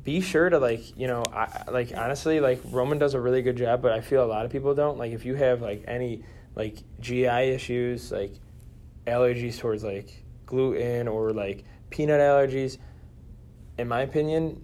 be 0.04 0.20
sure 0.20 0.48
to 0.48 0.60
like 0.60 0.96
you 0.96 1.08
know 1.08 1.24
I, 1.34 1.64
like 1.68 1.92
honestly 1.96 2.38
like 2.38 2.60
Roman 2.66 2.96
does 2.96 3.14
a 3.14 3.20
really 3.20 3.42
good 3.42 3.56
job, 3.56 3.82
but 3.82 3.90
I 3.90 4.00
feel 4.02 4.22
a 4.22 4.30
lot 4.30 4.44
of 4.44 4.52
people 4.52 4.72
don't. 4.72 4.98
Like 4.98 5.10
if 5.10 5.24
you 5.24 5.34
have 5.34 5.62
like 5.62 5.82
any 5.88 6.22
like 6.54 6.76
GI 7.00 7.26
issues, 7.26 8.12
like 8.12 8.34
allergies 9.08 9.58
towards 9.58 9.82
like 9.82 10.24
gluten 10.46 11.08
or 11.08 11.32
like 11.32 11.64
peanut 11.90 12.20
allergies, 12.20 12.78
in 13.78 13.88
my 13.88 14.02
opinion, 14.02 14.62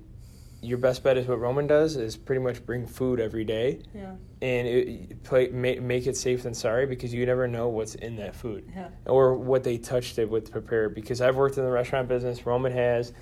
your 0.62 0.78
best 0.78 1.02
bet 1.02 1.16
is 1.16 1.26
what 1.26 1.40
Roman 1.40 1.66
does 1.66 1.96
is 1.96 2.16
pretty 2.16 2.40
much 2.40 2.64
bring 2.64 2.86
food 2.86 3.18
every 3.18 3.44
day 3.44 3.80
Yeah. 3.92 4.12
And 4.42 4.68
it, 4.68 5.22
play, 5.24 5.48
make, 5.48 5.80
make 5.80 6.06
it 6.06 6.16
safe 6.16 6.42
than 6.42 6.52
sorry 6.54 6.86
because 6.86 7.12
you 7.14 7.24
never 7.24 7.48
know 7.48 7.68
what's 7.68 7.94
in 7.94 8.16
that 8.16 8.34
food 8.36 8.70
Yeah. 8.74 8.88
or 9.06 9.34
what 9.34 9.64
they 9.64 9.78
touched 9.78 10.18
it 10.18 10.28
with 10.28 10.50
prepared. 10.50 10.94
Because 10.94 11.20
I've 11.22 11.36
worked 11.36 11.56
in 11.56 11.64
the 11.64 11.70
restaurant 11.70 12.08
business, 12.08 12.44
Roman 12.44 12.72
has. 12.72 13.12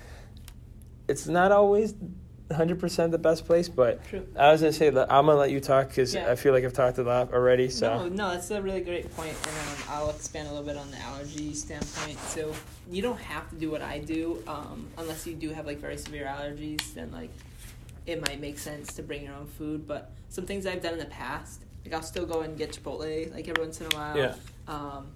It's 1.07 1.27
not 1.27 1.51
always 1.53 1.93
100% 2.49 3.11
the 3.11 3.17
best 3.17 3.45
place, 3.45 3.69
but 3.69 4.03
True. 4.07 4.27
I 4.37 4.51
was 4.51 4.61
going 4.61 4.73
to 4.73 4.77
say, 4.77 4.87
I'm 4.89 4.93
going 4.93 5.27
to 5.27 5.33
let 5.35 5.51
you 5.51 5.59
talk 5.61 5.87
because 5.87 6.13
Yeah. 6.13 6.29
I 6.29 6.35
feel 6.35 6.51
like 6.53 6.63
I've 6.65 6.73
talked 6.73 6.97
a 6.97 7.03
lot 7.03 7.33
already. 7.33 7.69
So 7.69 7.97
No, 7.97 8.07
no, 8.09 8.29
that's 8.31 8.51
a 8.51 8.61
really 8.61 8.81
great 8.81 9.09
point, 9.15 9.35
and 9.47 9.47
um, 9.55 9.83
I'll 9.89 10.09
expand 10.09 10.47
a 10.49 10.51
little 10.51 10.65
bit 10.67 10.75
on 10.77 10.91
the 10.91 10.99
allergy 10.99 11.53
standpoint. 11.53 12.19
So 12.19 12.53
you 12.91 13.01
don't 13.01 13.19
have 13.19 13.49
to 13.51 13.55
do 13.55 13.71
what 13.71 13.81
I 13.81 13.99
do, 13.99 14.43
um, 14.47 14.87
unless 14.97 15.25
you 15.25 15.33
do 15.33 15.51
have 15.51 15.65
like 15.65 15.79
very 15.79 15.97
severe 15.97 16.25
allergies. 16.25 16.93
Then 16.93 17.11
like, 17.11 17.31
it 18.05 18.21
might 18.21 18.39
make 18.39 18.57
sense 18.57 18.93
to 18.93 19.03
bring 19.03 19.23
your 19.23 19.33
own 19.33 19.47
food. 19.47 19.87
But 19.87 20.11
some 20.29 20.45
things 20.45 20.65
I've 20.65 20.81
done 20.81 20.93
in 20.93 20.99
the 20.99 21.05
past, 21.05 21.61
like 21.83 21.93
I'll 21.93 22.01
still 22.01 22.25
go 22.25 22.41
and 22.41 22.57
get 22.57 22.71
Chipotle 22.71 23.33
like 23.33 23.47
every 23.47 23.63
once 23.63 23.81
in 23.81 23.87
a 23.87 23.95
while. 23.95 24.17
Yeah. 24.17 24.35
Um, 24.67 25.07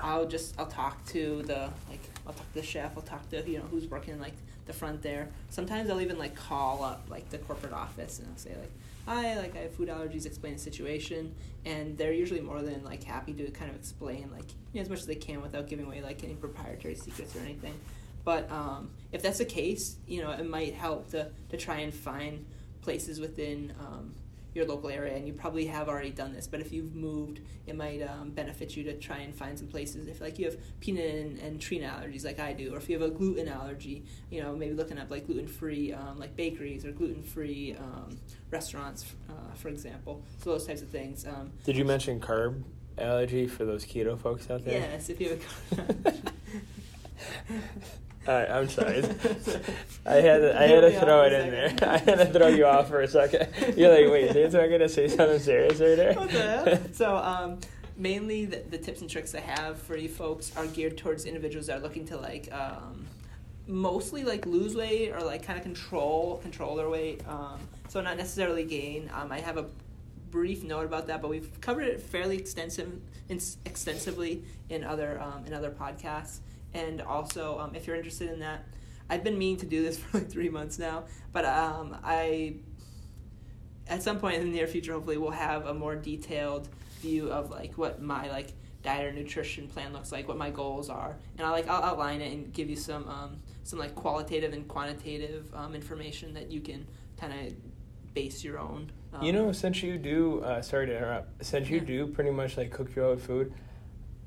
I'll 0.00 0.26
just 0.26 0.58
I'll 0.58 0.66
talk 0.66 1.04
to 1.06 1.42
the 1.42 1.70
like 1.88 2.00
I'll 2.26 2.32
talk 2.32 2.52
to 2.52 2.60
the 2.60 2.66
chef. 2.66 2.92
I'll 2.96 3.02
talk 3.02 3.28
to 3.30 3.48
you 3.48 3.58
know 3.58 3.64
who's 3.70 3.86
working 3.86 4.18
like 4.20 4.34
the 4.66 4.72
front 4.72 5.02
there. 5.02 5.28
Sometimes 5.50 5.90
I'll 5.90 6.00
even 6.00 6.18
like 6.18 6.34
call 6.34 6.82
up 6.82 7.06
like 7.08 7.28
the 7.30 7.38
corporate 7.38 7.72
office 7.72 8.18
and 8.18 8.28
I'll 8.28 8.36
say 8.36 8.56
like, 8.58 8.72
"Hi, 9.06 9.38
like 9.38 9.56
I 9.56 9.60
have 9.60 9.74
food 9.74 9.88
allergies." 9.88 10.26
Explain 10.26 10.54
the 10.54 10.58
situation, 10.58 11.34
and 11.64 11.96
they're 11.96 12.12
usually 12.12 12.40
more 12.40 12.62
than 12.62 12.82
like 12.84 13.04
happy 13.04 13.32
to 13.34 13.50
kind 13.50 13.70
of 13.70 13.76
explain 13.76 14.28
like 14.32 14.50
you 14.72 14.80
know, 14.80 14.82
as 14.82 14.88
much 14.88 15.00
as 15.00 15.06
they 15.06 15.14
can 15.14 15.40
without 15.40 15.68
giving 15.68 15.86
away 15.86 16.02
like 16.02 16.24
any 16.24 16.34
proprietary 16.34 16.96
secrets 16.96 17.36
or 17.36 17.40
anything. 17.40 17.74
But 18.24 18.50
um, 18.50 18.90
if 19.10 19.22
that's 19.22 19.38
the 19.38 19.44
case, 19.44 19.96
you 20.06 20.22
know, 20.22 20.30
it 20.30 20.48
might 20.48 20.74
help 20.74 21.10
to 21.10 21.30
to 21.50 21.56
try 21.56 21.78
and 21.78 21.92
find 21.92 22.46
places 22.80 23.20
within 23.20 23.72
um, 23.80 24.14
your 24.54 24.66
local 24.66 24.90
area, 24.90 25.16
and 25.16 25.26
you 25.26 25.32
probably 25.32 25.66
have 25.66 25.88
already 25.88 26.10
done 26.10 26.32
this. 26.32 26.46
But 26.46 26.60
if 26.60 26.72
you've 26.72 26.94
moved, 26.94 27.40
it 27.66 27.74
might 27.74 28.02
um, 28.02 28.30
benefit 28.30 28.76
you 28.76 28.84
to 28.84 28.94
try 28.94 29.18
and 29.18 29.34
find 29.34 29.58
some 29.58 29.68
places. 29.68 30.06
If 30.08 30.20
like 30.20 30.38
you 30.38 30.44
have 30.46 30.56
peanut 30.80 31.14
and, 31.14 31.38
and 31.38 31.60
tree 31.60 31.78
nut 31.78 32.00
allergies, 32.00 32.24
like 32.24 32.38
I 32.38 32.52
do, 32.52 32.74
or 32.74 32.76
if 32.76 32.88
you 32.88 32.98
have 33.00 33.08
a 33.08 33.12
gluten 33.12 33.48
allergy, 33.48 34.04
you 34.30 34.42
know 34.42 34.54
maybe 34.54 34.74
looking 34.74 34.98
up 34.98 35.10
like 35.10 35.26
gluten 35.26 35.48
free 35.48 35.92
um, 35.92 36.18
like 36.18 36.36
bakeries 36.36 36.84
or 36.84 36.92
gluten 36.92 37.22
free 37.22 37.74
um, 37.78 38.20
restaurants, 38.50 39.14
uh, 39.30 39.54
for 39.54 39.68
example. 39.68 40.22
So 40.42 40.50
those 40.50 40.66
types 40.66 40.82
of 40.82 40.88
things. 40.88 41.26
Um, 41.26 41.52
Did 41.64 41.76
you 41.76 41.84
mention 41.84 42.20
carb 42.20 42.62
allergy 42.98 43.46
for 43.46 43.64
those 43.64 43.84
keto 43.86 44.18
folks 44.18 44.50
out 44.50 44.64
there? 44.64 44.80
yes, 44.80 45.08
if 45.08 45.20
you 45.20 45.30
have. 45.30 46.06
All 46.10 46.12
right, 48.26 48.50
I'm 48.50 48.68
sorry. 48.68 48.98
I 50.06 50.14
had 50.14 50.38
to, 50.38 50.58
I 50.58 50.66
had 50.66 50.80
to 50.80 51.00
throw 51.00 51.22
it 51.24 51.32
in 51.32 51.50
there. 51.50 51.74
I 51.90 51.98
had 51.98 52.18
to 52.18 52.26
throw 52.26 52.48
you 52.48 52.66
off 52.66 52.88
for 52.88 53.00
a 53.00 53.08
second. 53.08 53.48
You're 53.76 53.90
like, 53.90 54.12
wait, 54.12 54.36
is 54.36 54.54
I 54.54 54.68
gonna 54.68 54.88
say 54.88 55.08
something 55.08 55.38
serious 55.38 55.80
right 55.80 56.30
there? 56.30 56.80
So, 56.92 57.16
um, 57.16 57.58
mainly 57.96 58.44
the, 58.44 58.58
the 58.70 58.78
tips 58.78 59.00
and 59.00 59.10
tricks 59.10 59.34
I 59.34 59.40
have 59.40 59.80
for 59.80 59.96
you 59.96 60.08
folks 60.08 60.56
are 60.56 60.66
geared 60.66 60.96
towards 60.96 61.24
individuals 61.24 61.66
that 61.66 61.78
are 61.78 61.82
looking 61.82 62.06
to 62.06 62.16
like 62.16 62.52
um, 62.52 63.06
mostly 63.66 64.24
like 64.24 64.46
lose 64.46 64.74
weight 64.74 65.12
or 65.12 65.20
like 65.22 65.42
kind 65.42 65.58
of 65.58 65.64
control 65.64 66.38
control 66.38 66.76
their 66.76 66.88
weight. 66.88 67.22
Um, 67.28 67.58
so 67.88 68.00
not 68.00 68.16
necessarily 68.16 68.64
gain. 68.64 69.10
Um, 69.14 69.32
I 69.32 69.40
have 69.40 69.56
a 69.56 69.66
brief 70.30 70.62
note 70.62 70.84
about 70.84 71.06
that, 71.08 71.22
but 71.22 71.28
we've 71.28 71.60
covered 71.60 71.86
it 71.86 72.00
fairly 72.00 72.38
extensive 72.38 73.00
extensively 73.64 74.44
in 74.68 74.84
other 74.84 75.20
um, 75.20 75.44
in 75.46 75.54
other 75.54 75.70
podcasts. 75.70 76.40
And 76.74 77.02
also, 77.02 77.58
um, 77.58 77.74
if 77.74 77.86
you're 77.86 77.96
interested 77.96 78.30
in 78.30 78.40
that, 78.40 78.64
I've 79.10 79.22
been 79.24 79.38
meaning 79.38 79.58
to 79.58 79.66
do 79.66 79.82
this 79.82 79.98
for 80.02 80.18
like 80.18 80.30
three 80.30 80.48
months 80.48 80.78
now, 80.78 81.04
but 81.32 81.44
um, 81.44 81.96
I 82.02 82.56
at 83.88 84.02
some 84.02 84.18
point 84.20 84.36
in 84.36 84.44
the 84.44 84.56
near 84.56 84.66
future, 84.66 84.92
hopefully, 84.92 85.18
we'll 85.18 85.30
have 85.32 85.66
a 85.66 85.74
more 85.74 85.96
detailed 85.96 86.68
view 87.00 87.30
of 87.30 87.50
like 87.50 87.76
what 87.76 88.00
my 88.00 88.30
like 88.30 88.52
diet 88.82 89.04
or 89.06 89.12
nutrition 89.12 89.68
plan 89.68 89.92
looks 89.92 90.12
like, 90.12 90.28
what 90.28 90.36
my 90.38 90.50
goals 90.50 90.88
are, 90.88 91.16
and 91.36 91.46
I 91.46 91.50
like 91.50 91.68
I'll 91.68 91.82
outline 91.82 92.20
it 92.20 92.32
and 92.32 92.52
give 92.52 92.70
you 92.70 92.76
some 92.76 93.08
um, 93.08 93.38
some 93.64 93.78
like 93.78 93.94
qualitative 93.94 94.52
and 94.52 94.66
quantitative 94.68 95.52
um, 95.54 95.74
information 95.74 96.32
that 96.34 96.50
you 96.50 96.60
can 96.60 96.86
kind 97.18 97.32
of 97.48 97.54
base 98.14 98.42
your 98.44 98.58
own. 98.58 98.90
Um, 99.12 99.22
You 99.24 99.32
know, 99.32 99.52
since 99.52 99.82
you 99.82 99.98
do, 99.98 100.40
uh, 100.42 100.62
sorry 100.62 100.86
to 100.86 100.96
interrupt. 100.96 101.44
Since 101.44 101.68
you 101.70 101.78
Yeah. 101.78 101.84
do 101.84 102.06
pretty 102.06 102.30
much 102.30 102.56
like 102.56 102.70
cook 102.70 102.94
your 102.94 103.06
own 103.06 103.18
food, 103.18 103.52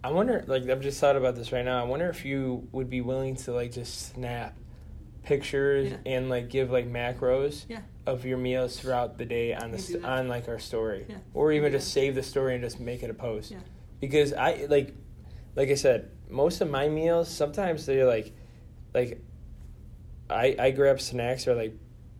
I 0.05 0.11
wonder. 0.11 0.43
Like, 0.45 0.69
I've 0.69 0.81
just 0.81 0.99
thought 0.99 1.15
about 1.15 1.35
this 1.35 1.51
right 1.51 1.65
now. 1.65 1.79
I 1.81 1.87
wonder 1.87 2.07
if 2.09 2.25
you 2.25 2.67
would 2.71 2.89
be 2.89 3.01
willing 3.01 3.35
to 3.37 3.51
like 3.53 3.71
just 3.71 4.13
snap 4.13 4.55
pictures 5.23 5.89
Yeah. 5.91 5.97
and 6.05 6.29
like 6.29 6.49
give 6.49 6.69
like 6.69 6.87
macros 6.87 7.65
Yeah. 7.67 7.79
of 8.05 8.23
your 8.25 8.37
meals 8.37 8.79
throughout 8.79 9.17
the 9.17 9.25
day 9.25 9.53
on 9.55 9.71
the 9.71 9.77
We 9.77 9.83
s 9.83 9.87
do 9.87 9.99
that. 9.99 10.05
on 10.05 10.27
like 10.27 10.47
our 10.47 10.59
story, 10.59 11.05
Yeah. 11.09 11.17
or 11.33 11.51
even 11.51 11.71
just 11.71 11.91
save 11.91 12.13
the 12.13 12.21
story 12.23 12.53
and 12.53 12.63
just 12.63 12.79
make 12.79 13.01
it 13.01 13.09
a 13.09 13.13
post. 13.15 13.53
Because 13.99 14.31
I 14.33 14.67
like, 14.69 14.93
like 15.55 15.69
I 15.69 15.75
said, 15.75 16.11
most 16.29 16.61
of 16.61 16.69
my 16.69 16.87
meals 16.87 17.27
sometimes 17.27 17.85
they're 17.87 18.05
like, 18.05 18.31
like, 18.93 19.19
I 20.29 20.55
I 20.59 20.71
grab 20.71 21.01
snacks 21.01 21.47
or 21.47 21.55
like 21.55 21.73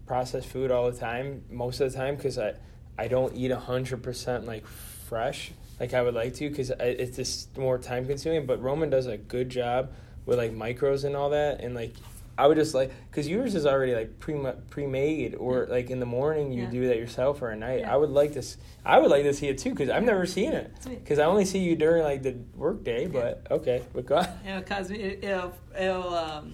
processed 0.08 0.48
food 0.48 0.72
all 0.72 0.90
the 0.92 0.98
time 0.98 1.44
most 1.52 1.80
of 1.82 1.92
the 1.92 1.98
time 1.98 2.16
because 2.16 2.38
I 2.40 2.54
I 2.98 3.08
don't 3.08 3.36
eat 3.36 3.52
hundred 3.52 4.02
percent 4.02 4.46
like 4.46 4.66
fresh 4.66 5.52
like 5.80 5.94
I 5.94 6.02
would 6.02 6.14
like 6.14 6.34
to 6.36 6.50
because 6.50 6.70
it's 6.80 7.16
just 7.18 7.58
more 7.58 7.78
time 7.78 8.06
consuming. 8.06 8.46
But 8.46 8.62
Roman 8.62 8.90
does 8.90 9.08
a 9.08 9.18
good 9.18 9.50
job 9.50 9.92
with 10.26 10.38
like 10.38 10.54
micros 10.54 11.04
and 11.04 11.16
all 11.16 11.30
that, 11.32 11.62
and 11.62 11.76
like 11.76 11.94
I 12.38 12.48
would 12.48 12.58
just 12.58 12.74
like 12.74 12.92
because 13.10 13.28
yours 13.28 13.56
is 13.56 13.66
already 13.66 13.94
like 13.96 14.20
pre 14.20 14.36
pre 14.70 14.88
made 14.88 15.36
or 15.36 15.68
like 15.70 15.90
in 15.90 16.00
the 16.00 16.06
morning 16.06 16.52
you 16.52 16.64
Yeah. 16.64 16.70
do 16.70 16.88
that 16.88 16.98
yourself 16.98 17.42
or 17.42 17.52
at 17.52 17.58
night. 17.60 17.80
Yeah. 17.82 17.94
I 17.94 17.98
would 17.98 18.10
like 18.10 18.34
this. 18.34 18.58
I 18.86 19.00
would 19.00 19.10
like 19.10 19.24
to 19.24 19.34
see 19.34 19.48
it 19.48 19.58
too 19.58 19.70
because 19.72 19.90
I've 19.90 20.04
never 20.04 20.26
seen 20.26 20.52
it 20.54 20.72
because 20.86 21.18
I 21.20 21.26
only 21.26 21.46
see 21.46 21.60
you 21.60 21.76
during 21.76 22.04
like 22.04 22.24
the 22.24 22.36
work 22.56 22.84
day. 22.84 23.08
But 23.08 23.48
okay, 23.52 23.84
but 23.94 24.06
go 24.06 24.22
know, 24.46 24.62
cause 24.62 24.90
me, 24.90 25.00
it, 25.00 25.24
it'll 25.24 25.54
it'll 25.80 26.14
um 26.14 26.54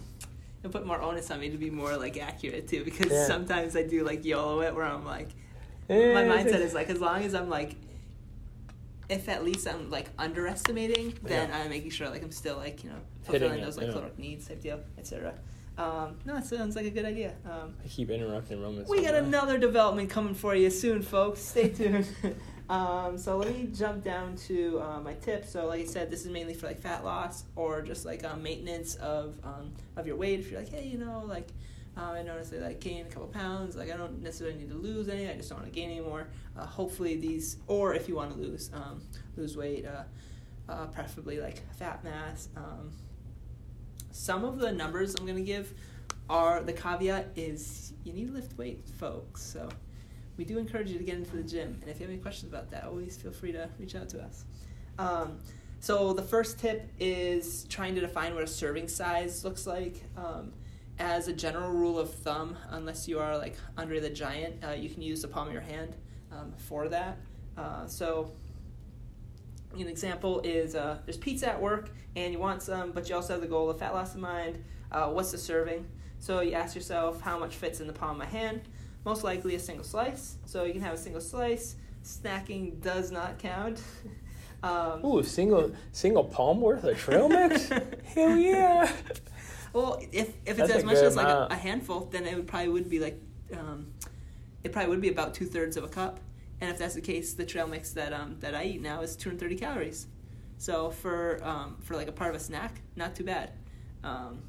it'll 0.64 0.72
put 0.72 0.86
more 0.86 1.02
onus 1.02 1.30
on 1.32 1.40
me 1.40 1.50
to 1.50 1.58
be 1.58 1.70
more 1.72 1.98
like 1.98 2.18
accurate 2.20 2.68
too 2.68 2.84
because 2.84 3.12
Yeah. 3.12 3.26
sometimes 3.26 3.76
I 3.76 3.84
do 3.84 4.04
like 4.04 4.24
YOLO 4.26 4.62
it 4.62 4.74
where 4.76 4.86
I'm 4.86 5.06
like 5.06 5.30
Eh, 5.90 6.14
my 6.14 6.24
mindset 6.24 6.52
like- 6.54 6.62
is 6.62 6.74
like 6.74 6.90
as 6.90 7.00
long 7.02 7.24
as 7.24 7.34
I'm 7.34 7.50
like 7.50 7.76
if 9.12 9.28
at 9.30 9.44
least 9.44 9.68
I'm 9.68 9.90
like 9.90 10.10
underestimating, 10.18 11.14
then 11.22 11.50
Yeah. 11.50 11.58
I'm 11.58 11.70
making 11.70 11.92
sure 11.92 12.10
like 12.10 12.24
I'm 12.24 12.32
still 12.32 12.58
like 12.58 12.84
you 12.84 12.90
know 12.90 12.96
Hitting 13.26 13.40
fulfilling 13.42 13.60
it, 13.60 13.66
those 13.66 13.78
like 13.78 13.88
yeah. 13.88 13.94
caloric 13.94 14.18
needs 14.18 14.48
type 14.48 14.62
deal, 14.62 14.80
etc. 14.98 15.34
Um, 15.78 16.18
no, 16.26 16.38
it 16.38 16.46
sounds 16.46 16.76
like 16.76 16.86
a 16.86 16.90
good 16.92 17.06
idea. 17.06 17.34
Um, 17.46 17.74
I 17.84 17.88
keep 17.88 18.10
interrupting 18.10 18.62
Roman. 18.62 18.86
we 18.88 19.02
got 19.02 19.16
another 19.16 19.58
development 19.58 20.10
coming 20.10 20.34
for 20.34 20.56
you 20.56 20.70
soon, 20.70 21.02
folks. 21.02 21.40
Stay 21.40 21.70
tuned. 21.70 22.08
um, 22.70 23.18
so 23.18 23.38
let 23.38 23.54
me 23.54 23.70
jump 23.74 24.04
down 24.04 24.36
to 24.48 24.80
uh, 24.82 25.00
my 25.02 25.14
tips. 25.16 25.52
So, 25.52 25.66
like 25.68 25.82
I 25.82 25.86
said, 25.86 26.10
this 26.12 26.22
is 26.26 26.32
mainly 26.32 26.54
for 26.54 26.68
like 26.68 26.80
fat 26.80 27.04
loss 27.04 27.46
or 27.56 27.82
just 27.82 28.06
like 28.06 28.24
um, 28.24 28.44
maintenance 28.44 28.96
of 28.96 29.36
um, 29.44 29.74
of 29.96 30.08
your 30.08 30.16
weight. 30.16 30.40
If 30.40 30.52
you're 30.52 30.60
like, 30.60 30.70
hey, 30.70 30.86
you 30.88 30.98
know, 30.98 31.24
like 31.28 31.48
um, 31.98 32.12
I 32.12 32.22
noticed 32.22 32.52
that 32.52 32.64
I 32.64 32.74
gained 32.74 33.08
a 33.08 33.10
couple 33.10 33.28
pounds. 33.28 33.76
Like 33.76 33.92
I 33.92 33.98
don't 33.98 34.22
necessarily 34.22 34.58
need 34.58 34.70
to 34.70 34.78
lose 34.78 35.10
any. 35.10 35.30
I 35.30 35.34
just 35.36 35.50
don't 35.50 35.60
want 35.60 35.72
to 35.72 35.78
gain 35.78 35.90
anymore. 35.90 36.28
Uh, 36.58 36.66
hopefully 36.66 37.18
these, 37.18 37.58
or 37.68 37.94
if 37.94 38.08
you 38.08 38.16
want 38.16 38.34
to 38.34 38.40
lose 38.40 38.72
um, 38.74 39.02
lose 39.36 39.58
weight, 39.58 39.86
uh, 39.86 40.04
uh, 40.72 40.86
preferably 40.88 41.40
like 41.40 41.62
fat 41.76 42.04
mass. 42.04 42.50
Um, 42.56 42.92
some 44.12 44.46
of 44.46 44.60
the 44.60 44.72
numbers 44.72 45.16
I'm 45.16 45.26
gonna 45.26 45.42
give 45.42 45.74
are 46.30 46.62
the 46.64 46.74
caveat 46.74 47.30
is 47.36 47.94
you 48.04 48.14
need 48.14 48.28
to 48.28 48.34
lift 48.34 48.58
weights, 48.58 48.92
folks. 48.92 49.42
So 49.42 49.68
we 50.38 50.46
do 50.46 50.58
encourage 50.58 50.90
you 50.90 50.98
to 50.98 51.04
get 51.04 51.16
into 51.16 51.36
the 51.36 51.44
gym, 51.44 51.78
and 51.82 51.90
if 51.90 52.00
you 52.00 52.06
have 52.06 52.14
any 52.14 52.22
questions 52.22 52.52
about 52.52 52.72
that, 52.72 52.86
always 52.86 53.18
feel 53.18 53.32
free 53.32 53.52
to 53.52 53.70
reach 53.80 53.96
out 53.96 54.08
to 54.10 54.22
us. 54.22 54.46
Um, 54.98 55.40
so 55.82 56.14
the 56.14 56.22
first 56.22 56.60
tip 56.60 56.90
is 57.00 57.66
trying 57.68 57.96
to 57.96 58.02
define 58.02 58.34
what 58.34 58.44
a 58.44 58.48
serving 58.48 58.88
size 58.88 59.44
looks 59.44 59.68
like. 59.68 60.04
Um, 60.16 60.54
as 61.02 61.28
a 61.28 61.34
general 61.34 61.72
rule 61.72 61.98
of 61.98 62.14
thumb, 62.14 62.56
unless 62.70 63.08
you 63.08 63.18
are 63.18 63.36
like 63.36 63.56
Andre 63.76 64.00
the 64.00 64.10
Giant, 64.10 64.64
uh, 64.64 64.72
you 64.72 64.88
can 64.88 65.02
use 65.02 65.24
the 65.24 65.28
palm 65.28 65.48
of 65.48 65.54
your 65.54 65.64
hand 65.64 65.96
um, 66.32 66.54
for 66.56 66.88
that. 66.90 67.18
Uh, 67.58 67.88
so 67.88 68.32
an 69.74 69.88
example 69.88 70.42
is 70.42 70.76
uh, 70.76 71.00
there's 71.06 71.18
pizza 71.18 71.50
at 71.50 71.60
work 71.60 71.90
and 72.16 72.32
you 72.32 72.38
want 72.38 72.62
some, 72.62 72.92
but 72.92 73.10
you 73.10 73.16
also 73.16 73.34
have 73.34 73.42
the 73.42 73.48
goal 73.48 73.70
of 73.70 73.80
fat 73.80 73.96
loss 73.96 74.14
in 74.14 74.22
mind. 74.22 74.64
Uh, 74.92 75.08
what's 75.08 75.32
the 75.32 75.40
serving? 75.40 75.88
So 76.20 76.42
you 76.42 76.54
ask 76.54 76.76
yourself 76.76 77.20
how 77.20 77.40
much 77.40 77.56
fits 77.56 77.80
in 77.80 77.88
the 77.88 77.94
palm 77.94 78.12
of 78.12 78.18
my 78.18 78.26
hand. 78.26 78.62
Most 79.04 79.24
likely 79.24 79.56
a 79.56 79.60
single 79.60 79.84
slice. 79.84 80.38
So 80.46 80.66
you 80.66 80.74
can 80.74 80.82
have 80.82 80.94
a 80.94 80.98
single 80.98 81.22
slice. 81.22 81.78
Snacking 82.04 82.80
does 82.80 83.10
not 83.12 83.40
count. 83.40 83.82
um, 84.64 85.04
Ooh, 85.04 85.24
single 85.24 85.72
single 85.94 86.26
palm 86.26 86.62
worth 86.62 86.84
of 86.84 86.96
trail 87.00 87.28
mix? 87.28 87.70
Hell 88.14 88.38
yeah! 88.38 88.92
Well, 89.74 90.02
if 90.12 90.30
if 90.46 90.60
it's 90.60 90.68
That's 90.68 90.72
as 90.72 90.84
much 90.84 90.98
as 90.98 91.16
like 91.16 91.28
a, 91.28 91.48
a 91.52 91.56
handful, 91.56 92.10
then 92.12 92.26
it 92.26 92.36
would 92.36 92.48
probably 92.48 92.70
would 92.70 92.90
be 92.90 93.00
like, 93.00 93.20
um, 93.58 93.88
it 94.64 94.72
probably 94.72 94.90
would 94.90 95.02
be 95.02 95.10
about 95.10 95.34
two 95.34 95.46
thirds 95.46 95.78
of 95.78 95.84
a 95.84 95.88
cup. 95.88 96.20
And 96.60 96.70
if 96.70 96.78
that's 96.78 96.94
the 96.94 97.02
case, 97.02 97.34
the 97.34 97.46
trail 97.46 97.68
mix 97.68 97.92
that 97.92 98.14
um 98.14 98.38
that 98.40 98.54
I 98.54 98.64
eat 98.66 98.82
now 98.82 99.02
is 99.02 99.16
230 99.16 99.56
calories. 99.56 100.08
So 100.58 100.92
for 100.92 101.40
um 101.44 101.78
for 101.82 101.96
like 101.96 102.08
a 102.08 102.12
part 102.12 102.36
of 102.36 102.42
a 102.42 102.44
snack, 102.44 102.82
not 102.96 103.16
too 103.16 103.24
bad. 103.24 103.52
Um, 104.04 104.42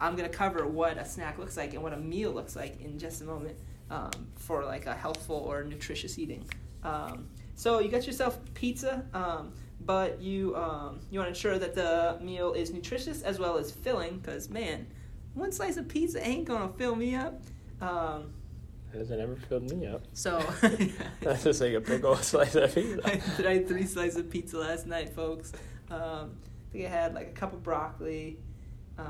I'm 0.00 0.14
gonna 0.16 0.28
cover 0.28 0.66
what 0.66 0.96
a 0.98 1.04
snack 1.04 1.38
looks 1.38 1.56
like 1.56 1.74
and 1.74 1.82
what 1.82 1.92
a 1.92 1.96
meal 1.96 2.30
looks 2.30 2.54
like 2.54 2.80
in 2.80 2.98
just 2.98 3.20
a 3.22 3.24
moment 3.24 3.56
um, 3.90 4.10
for 4.36 4.64
like 4.64 4.86
a 4.86 4.94
healthful 4.94 5.36
or 5.36 5.64
nutritious 5.64 6.18
eating. 6.18 6.44
Um, 6.84 7.28
so 7.54 7.80
you 7.80 7.88
got 7.88 8.06
yourself 8.06 8.38
pizza, 8.54 9.04
um, 9.12 9.52
but 9.80 10.20
you 10.20 10.54
um, 10.56 11.00
you 11.10 11.18
want 11.18 11.26
to 11.26 11.38
ensure 11.38 11.58
that 11.58 11.74
the 11.74 12.18
meal 12.22 12.52
is 12.52 12.72
nutritious 12.72 13.22
as 13.22 13.38
well 13.38 13.58
as 13.58 13.70
filling. 13.70 14.18
Because 14.18 14.48
man, 14.50 14.86
one 15.34 15.52
slice 15.52 15.76
of 15.76 15.88
pizza 15.88 16.24
ain't 16.26 16.46
gonna 16.46 16.72
fill 16.76 16.94
me 16.96 17.14
up. 17.14 17.40
Um, 17.80 18.32
Hasn't 18.92 19.20
ever 19.20 19.36
filled 19.36 19.70
me 19.70 19.86
up. 19.86 20.02
so 20.14 20.38
That's 21.20 21.44
just 21.44 21.60
like 21.60 21.74
a 21.74 21.80
big 21.80 22.04
old 22.04 22.24
slice 22.24 22.54
of 22.54 22.74
pizza. 22.74 23.00
I 23.04 23.16
tried 23.40 23.68
three 23.68 23.84
slices 23.84 24.16
of 24.16 24.30
pizza 24.30 24.58
last 24.58 24.86
night, 24.86 25.14
folks. 25.14 25.52
Um, 25.90 26.36
I 26.68 26.72
think 26.72 26.86
I 26.86 26.88
had 26.88 27.14
like 27.14 27.28
a 27.28 27.32
cup 27.32 27.52
of 27.52 27.62
broccoli. 27.62 28.38
Uh, 28.98 29.02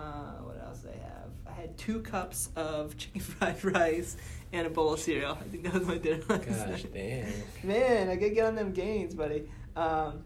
what 0.43 0.61
else 0.65 0.81
did 0.81 0.91
I 0.91 1.05
have? 1.05 1.31
I 1.47 1.53
had 1.61 1.79
two 1.79 2.01
cups 2.01 2.51
of 2.57 2.97
chicken 2.99 3.21
fried 3.21 3.65
rice 3.65 4.17
and 4.53 4.67
a 4.67 4.71
bowl 4.71 4.95
of 4.95 5.01
cereal. 5.01 5.39
I 5.41 5.45
think 5.45 5.63
that 5.65 5.73
was 5.75 5.87
my 5.87 5.97
dinner 5.99 6.23
last 6.29 6.47
Gosh 6.47 6.59
night. 6.85 6.93
dang. 6.95 7.33
Man, 7.63 8.09
I 8.11 8.17
gotta 8.17 8.31
get 8.35 8.47
on 8.47 8.55
them 8.57 8.73
gains, 8.73 9.15
buddy. 9.15 9.49
Um, 9.77 10.25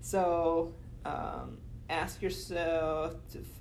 so, 0.00 0.74
um, 1.04 1.58
ask 1.88 2.22
yourself 2.22 3.14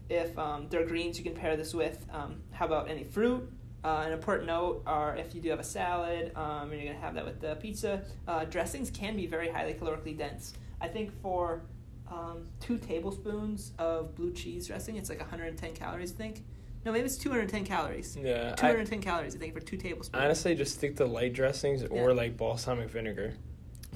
if 0.10 0.38
um, 0.38 0.68
there 0.70 0.82
are 0.82 0.86
greens 0.86 1.18
you 1.18 1.24
can 1.24 1.34
pair 1.34 1.58
this 1.58 1.74
with. 1.74 2.06
Um, 2.12 2.42
how 2.52 2.66
about 2.66 2.90
any 2.90 3.04
fruit? 3.04 3.52
Uh, 3.84 4.04
an 4.06 4.12
important 4.12 4.46
note 4.48 4.84
are 4.86 5.16
if 5.16 5.34
you 5.34 5.42
do 5.42 5.50
have 5.50 5.60
a 5.60 5.64
salad 5.64 6.32
um, 6.36 6.64
and 6.64 6.74
you're 6.74 6.84
going 6.84 6.96
to 6.96 7.02
have 7.02 7.14
that 7.16 7.26
with 7.26 7.40
the 7.40 7.56
pizza, 7.56 8.04
uh, 8.28 8.44
dressings 8.46 8.92
can 8.92 9.16
be 9.16 9.26
very 9.26 9.50
highly 9.50 9.74
calorically 9.74 10.18
dense. 10.18 10.54
I 10.82 10.88
think 10.90 11.12
for 11.22 11.62
um, 12.12 12.48
two 12.60 12.78
tablespoons 12.78 13.72
of 13.80 14.16
blue 14.16 14.32
cheese 14.34 14.68
dressing, 14.68 14.98
it's 14.98 15.10
like 15.10 15.20
110 15.20 15.74
calories, 15.74 16.12
I 16.12 16.16
think. 16.16 16.44
No, 16.86 16.92
maybe 16.92 17.06
it's 17.06 17.18
210 17.18 17.66
calories. 17.66 18.18
Yeah. 18.22 18.52
I, 18.58 18.62
210 18.62 19.02
calories, 19.02 19.36
I 19.36 19.40
think, 19.40 19.54
for 19.54 19.60
two 19.60 19.78
tablespoons. 19.78 20.22
honestly, 20.24 20.56
just 20.56 20.76
stick 20.76 20.96
to 20.98 21.06
light 21.06 21.34
dressings 21.34 21.84
or 21.84 22.10
Yeah. 22.10 22.16
like 22.16 22.38
balsamic 22.38 22.90
vinegar. 22.90 23.34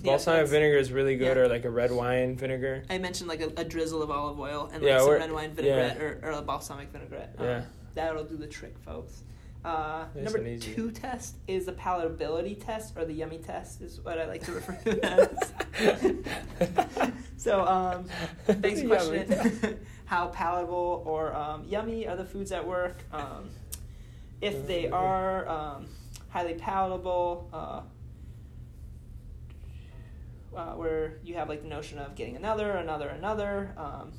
Balsamic 0.03 0.47
vinegar 0.47 0.77
is 0.77 0.91
really 0.91 1.15
good, 1.15 1.37
yeah. 1.37 1.43
or 1.43 1.47
like 1.47 1.63
a 1.65 1.69
red 1.69 1.91
wine 1.91 2.35
vinegar. 2.35 2.83
I 2.89 2.97
mentioned 2.97 3.29
like 3.29 3.41
a, 3.41 3.51
a 3.57 3.63
drizzle 3.63 4.01
of 4.03 4.11
olive 4.11 4.39
oil 4.39 4.69
and 4.73 4.81
like 4.83 4.89
Yeah, 4.89 4.99
some 4.99 5.09
or- 5.09 5.17
red 5.17 5.31
wine 5.31 5.53
vinaigrette 5.53 6.01
or, 6.01 6.19
or 6.23 6.31
a 6.31 6.41
balsamic 6.41 6.89
vinaigrette. 6.91 7.35
Um, 7.37 7.45
Yeah. 7.45 7.61
That'll 7.95 8.23
do 8.23 8.37
the 8.37 8.47
trick, 8.47 8.75
folks. 8.79 9.21
Uh, 9.63 10.05
Nice 10.15 10.33
number 10.33 10.57
two 10.57 10.89
test 10.91 11.35
is 11.47 11.65
the 11.67 11.71
palatability 11.71 12.61
test, 12.63 12.97
or 12.97 13.05
the 13.05 13.13
yummy 13.13 13.37
test, 13.37 13.81
is 13.81 14.01
what 14.01 14.19
I 14.19 14.25
like 14.25 14.43
to 14.43 14.51
refer 14.51 14.73
to 14.83 14.89
it 14.97 14.99
as. 15.05 15.37
so, 17.37 17.65
um, 17.65 18.03
thanks 18.45 18.81
for 18.81 18.87
question. 18.89 19.79
How 20.05 20.27
palatable 20.27 21.03
or 21.05 21.33
um, 21.33 21.63
yummy 21.65 22.05
are 22.07 22.17
the 22.17 22.25
foods 22.25 22.51
at 22.51 22.67
work? 22.67 22.97
Um, 23.13 23.49
if 24.41 24.67
they 24.67 24.89
are 24.89 25.47
um, 25.47 25.85
highly 26.29 26.55
palatable, 26.55 27.47
uh, 27.53 27.81
uh, 30.55 30.73
where 30.73 31.19
you 31.23 31.35
have 31.35 31.49
like 31.49 31.61
the 31.61 31.67
notion 31.67 31.99
of 31.99 32.15
getting 32.15 32.35
another, 32.35 32.71
another, 32.71 33.09
another. 33.09 33.73
Um, 33.77 34.11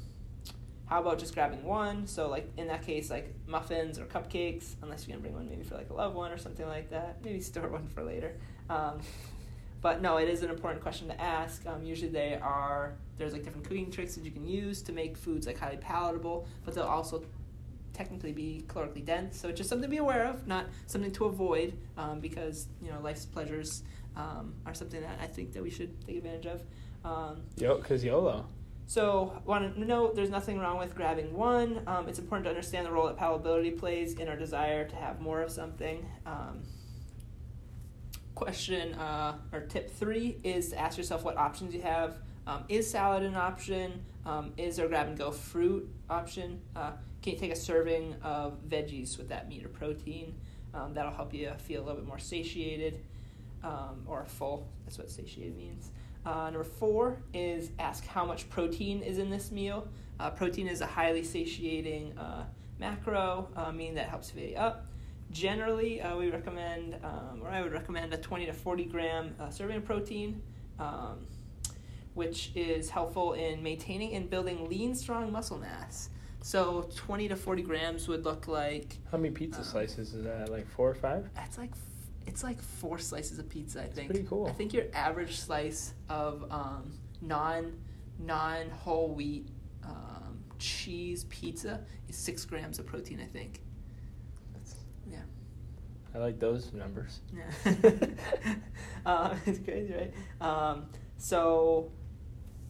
how 0.87 1.01
about 1.01 1.19
just 1.19 1.35
grabbing 1.35 1.65
one? 1.65 2.07
So 2.07 2.29
like 2.29 2.51
in 2.57 2.69
that 2.69 2.85
case, 2.85 3.11
like 3.11 3.35
muffins 3.47 3.99
or 3.99 4.05
cupcakes, 4.05 4.75
unless 4.83 5.07
you're 5.07 5.17
gonna 5.17 5.23
bring 5.23 5.35
one 5.35 5.49
maybe 5.49 5.65
for 5.65 5.77
like 5.77 5.91
a 5.91 5.95
loved 5.95 6.15
one 6.15 6.31
or 6.31 6.39
something 6.39 6.67
like 6.67 6.91
that. 6.91 7.25
Maybe 7.25 7.41
store 7.41 7.69
one 7.71 7.87
for 7.89 8.03
later. 8.03 8.37
Um, 8.69 9.01
but 9.81 10.01
no, 10.01 10.17
it 10.17 10.29
is 10.29 10.43
an 10.43 10.51
important 10.51 10.83
question 10.83 11.09
to 11.09 11.21
ask. 11.21 11.67
Um, 11.67 11.85
usually 11.85 12.11
they 12.11 12.39
are 12.41 12.95
there's 13.19 13.33
like 13.33 13.45
different 13.45 13.67
cooking 13.67 13.91
tricks 13.91 14.15
that 14.15 14.25
you 14.25 14.31
can 14.31 14.47
use 14.47 14.83
to 14.83 14.93
make 14.93 15.17
foods 15.17 15.47
like 15.47 15.59
highly 15.59 15.77
palatable, 15.77 16.47
but 16.65 16.75
they'll 16.75 16.85
also 16.85 17.23
technically 17.93 18.33
be 18.33 18.65
calorically 18.67 19.05
dense. 19.05 19.39
So 19.39 19.49
it's 19.49 19.59
just 19.59 19.71
something 19.71 19.89
to 19.89 19.91
be 19.91 19.99
aware 19.99 20.27
of, 20.27 20.47
not 20.47 20.67
something 20.87 21.13
to 21.13 21.27
avoid, 21.27 21.75
um, 21.97 22.21
because 22.21 22.67
you 22.83 22.91
know 22.91 23.01
life's 23.01 23.25
pleasures 23.25 23.83
um, 24.17 24.55
are 24.67 24.75
something 24.75 25.01
that 25.01 25.19
I 25.21 25.27
think 25.27 25.53
that 25.53 25.63
we 25.63 25.71
should 25.71 26.05
take 26.07 26.17
advantage 26.17 26.47
of. 26.47 26.63
Um, 27.05 27.43
Yo, 27.57 27.77
cause 27.79 28.03
YOLO. 28.03 28.47
so, 28.87 29.41
want 29.45 29.75
to 29.75 29.85
note 29.85 30.15
there's 30.17 30.31
nothing 30.31 30.59
wrong 30.59 30.79
with 30.79 30.95
grabbing 30.95 31.35
one. 31.35 31.83
Um, 31.87 32.09
it's 32.09 32.19
important 32.19 32.45
to 32.45 32.51
understand 32.51 32.87
the 32.87 32.93
role 32.93 33.07
that 33.07 33.19
palatability 33.19 33.79
plays 33.79 34.15
in 34.15 34.29
our 34.29 34.37
desire 34.37 34.87
to 34.89 34.97
have 34.97 35.21
more 35.21 35.43
of 35.43 35.51
something. 35.51 36.07
Um, 36.25 36.63
question 38.35 38.95
uh, 38.95 39.37
or 39.53 39.61
tip 39.61 39.91
three 39.91 40.39
is 40.43 40.71
to 40.71 40.79
ask 40.79 40.99
yourself 40.99 41.25
what 41.25 41.37
options 41.37 41.75
you 41.75 41.83
have. 41.83 42.19
Um, 42.47 42.65
is 42.69 42.91
salad 42.91 43.23
an 43.23 43.37
option? 43.37 44.05
Um, 44.27 44.53
is 44.57 44.77
there 44.77 44.87
a 44.87 44.89
grab 44.89 45.09
and 45.09 45.17
go 45.17 45.31
fruit 45.31 45.89
option? 46.11 46.61
Uh, 46.75 46.93
can 47.23 47.33
you 47.35 47.39
take 47.39 47.53
a 47.53 47.57
serving 47.57 48.15
of 48.23 48.59
veggies 48.69 49.17
with 49.17 49.29
that 49.29 49.49
meat 49.49 49.65
or 49.65 49.69
protein? 49.69 50.35
Um, 50.75 50.93
that'll 50.93 51.13
help 51.13 51.33
you 51.33 51.53
feel 51.59 51.81
a 51.81 51.85
little 51.85 52.01
bit 52.01 52.07
more 52.07 52.19
satiated 52.19 53.01
um, 53.65 54.03
or 54.07 54.25
full. 54.27 54.69
That's 54.85 54.99
what 54.99 55.11
satiated 55.11 55.57
means. 55.57 55.91
Uh, 56.25 56.45
number 56.51 56.65
four 56.65 57.19
is 57.35 57.71
ask 57.79 58.07
how 58.07 58.25
much 58.25 58.49
protein 58.51 59.03
is 59.03 59.19
in 59.19 59.29
this 59.31 59.51
meal. 59.51 59.89
Uh, 60.21 60.31
protein 60.31 60.69
is 60.69 60.81
a 60.81 60.87
highly 60.87 61.23
satiating 61.23 62.17
uh, 62.19 62.45
macro, 62.79 63.49
uh, 63.57 63.73
meaning 63.73 63.95
that 63.95 64.09
helps 64.09 64.31
fill 64.31 64.45
you 64.45 64.57
up. 64.57 64.87
Generally, 65.31 66.01
uh, 66.01 66.17
we 66.17 66.31
recommend, 66.31 66.97
um, 67.03 67.41
or 67.43 67.49
I 67.49 67.61
would 67.63 67.73
recommend, 67.73 68.15
a 68.15 68.17
20 68.19 68.47
to 68.47 68.53
40 68.53 68.85
gram 68.85 69.35
uh, 69.41 69.51
serving 69.51 69.77
of 69.79 69.85
protein, 69.85 70.41
um, 70.79 71.27
which 72.15 72.53
is 72.55 72.89
helpful 72.91 73.33
in 73.33 73.63
maintaining 73.63 74.15
and 74.15 74.31
building 74.31 74.69
lean, 74.69 74.95
strong 74.95 75.33
muscle 75.33 75.59
mass. 75.59 76.11
So 76.43 76.89
20 76.95 77.29
to 77.29 77.37
40 77.37 77.63
grams 77.63 78.07
would 78.07 78.25
look 78.25 78.47
like 78.49 78.99
How 79.11 79.19
many 79.19 79.31
pizza 79.31 79.61
Um, 79.61 79.65
slices 79.65 80.13
is 80.15 80.25
that? 80.25 80.51
Like 80.51 80.69
four 80.69 80.91
or 80.91 80.95
five? 80.95 81.29
it's 81.45 81.59
like 81.59 81.71
it's 82.27 82.43
like 82.43 82.61
four 82.61 82.99
slices 82.99 83.39
of 83.39 83.49
pizza. 83.49 83.83
I 83.83 83.87
think. 83.87 84.11
pretty 84.11 84.27
cool. 84.29 84.47
I 84.47 84.53
think 84.53 84.73
your 84.73 84.85
average 84.93 85.37
slice 85.37 85.95
of 86.09 86.45
um, 86.51 86.99
non 87.21 87.73
non 88.19 88.71
whole 88.71 89.15
wheat 89.15 89.49
um, 89.85 90.39
cheese 90.59 91.25
pizza 91.25 91.81
is 92.09 92.17
six 92.17 92.45
grams 92.45 92.79
of 92.79 92.87
protein. 92.87 93.21
I 93.21 93.27
think. 93.27 93.61
That's, 94.53 94.77
Yeah. 95.11 95.19
I 96.15 96.19
like 96.19 96.39
those 96.39 96.73
numbers. 96.73 97.21
Yeah. 97.35 97.73
uh, 99.07 99.35
it's 99.47 99.59
crazy, 99.59 99.95
right? 99.95 100.15
Um, 100.41 100.87
so 101.19 101.91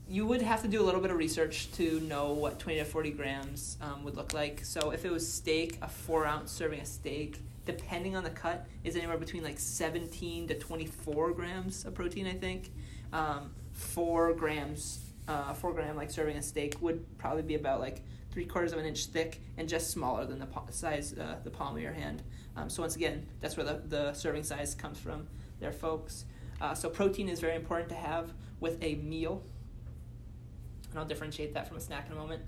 you 0.09 0.27
would 0.27 0.43
have 0.43 0.63
to 0.63 0.69
do 0.69 0.83
a 0.83 0.85
little 0.85 1.01
bit 1.01 1.11
of 1.11 1.17
research 1.17 1.73
to 1.73 2.01
know 2.01 2.33
what 2.33 2.59
20 2.59 2.79
to 2.79 2.85
40 2.85 3.11
grams 3.13 3.79
um, 3.81 4.05
would 4.05 4.17
look 4.17 4.35
like. 4.35 4.65
So 4.65 4.91
if 4.91 5.05
it 5.05 5.11
was 5.11 5.31
steak, 5.31 5.79
a 5.81 5.89
four 5.89 6.27
ounce 6.27 6.51
serving 6.53 6.81
of 6.81 6.87
steak, 6.87 7.41
depending 7.65 8.17
on 8.17 8.25
the 8.25 8.31
cut, 8.31 8.67
is 8.83 8.97
anywhere 8.97 9.19
between 9.19 9.43
like 9.43 9.59
17 9.59 10.49
to 10.49 10.59
24 10.59 11.33
grams 11.33 11.85
of 11.85 11.95
protein, 11.95 12.27
I 12.27 12.35
think. 12.35 12.73
Um, 13.13 13.53
four 13.73 14.33
grams, 14.35 15.01
uh, 15.29 15.53
four 15.55 15.73
gram 15.73 15.97
like 15.97 16.11
serving 16.11 16.37
a 16.37 16.43
steak 16.43 16.77
would 16.81 17.19
probably 17.19 17.43
be 17.43 17.55
about 17.55 17.81
like 17.81 18.03
three 18.31 18.45
quarters 18.45 18.73
of 18.73 18.79
an 18.79 18.85
inch 18.85 19.07
thick 19.07 19.41
and 19.57 19.69
just 19.69 19.91
smaller 19.91 20.27
than 20.27 20.39
the 20.39 20.47
pa- 20.47 20.65
size, 20.71 21.13
uh, 21.15 21.37
the 21.45 21.51
palm 21.51 21.77
of 21.77 21.83
your 21.83 21.93
hand. 21.93 22.23
Um, 22.57 22.69
so 22.69 22.83
once 22.83 22.97
again, 22.97 23.27
that's 23.41 23.57
where 23.57 23.65
the, 23.65 23.83
the 23.87 24.13
serving 24.13 24.43
size 24.43 24.75
comes 24.75 24.99
from 24.99 25.29
there, 25.61 25.73
folks. 25.73 26.25
Uh, 26.61 26.75
so 26.75 26.89
protein 26.89 27.29
is 27.29 27.41
very 27.41 27.57
important 27.57 27.89
to 27.91 27.95
have 27.95 28.33
with 28.61 28.83
a 28.83 28.97
meal. 28.97 29.43
And 30.91 30.99
I'll 30.99 31.05
differentiate 31.05 31.55
that 31.55 31.69
from 31.69 31.77
a 31.77 31.81
snack 31.81 32.07
in 32.07 32.13
a 32.13 32.17
moment. 32.17 32.43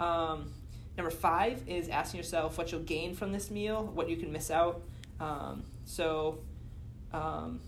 Um, 0.00 0.52
number 0.96 1.10
five 1.10 1.62
is 1.66 1.88
asking 1.88 2.18
yourself 2.18 2.58
what 2.58 2.72
you'll 2.72 2.82
gain 2.82 3.14
from 3.14 3.32
this 3.32 3.50
meal, 3.50 3.84
what 3.94 4.08
you 4.08 4.16
can 4.16 4.32
miss 4.32 4.50
out. 4.50 4.82
Um, 5.20 5.64
so 5.84 6.40
um, 7.12 7.60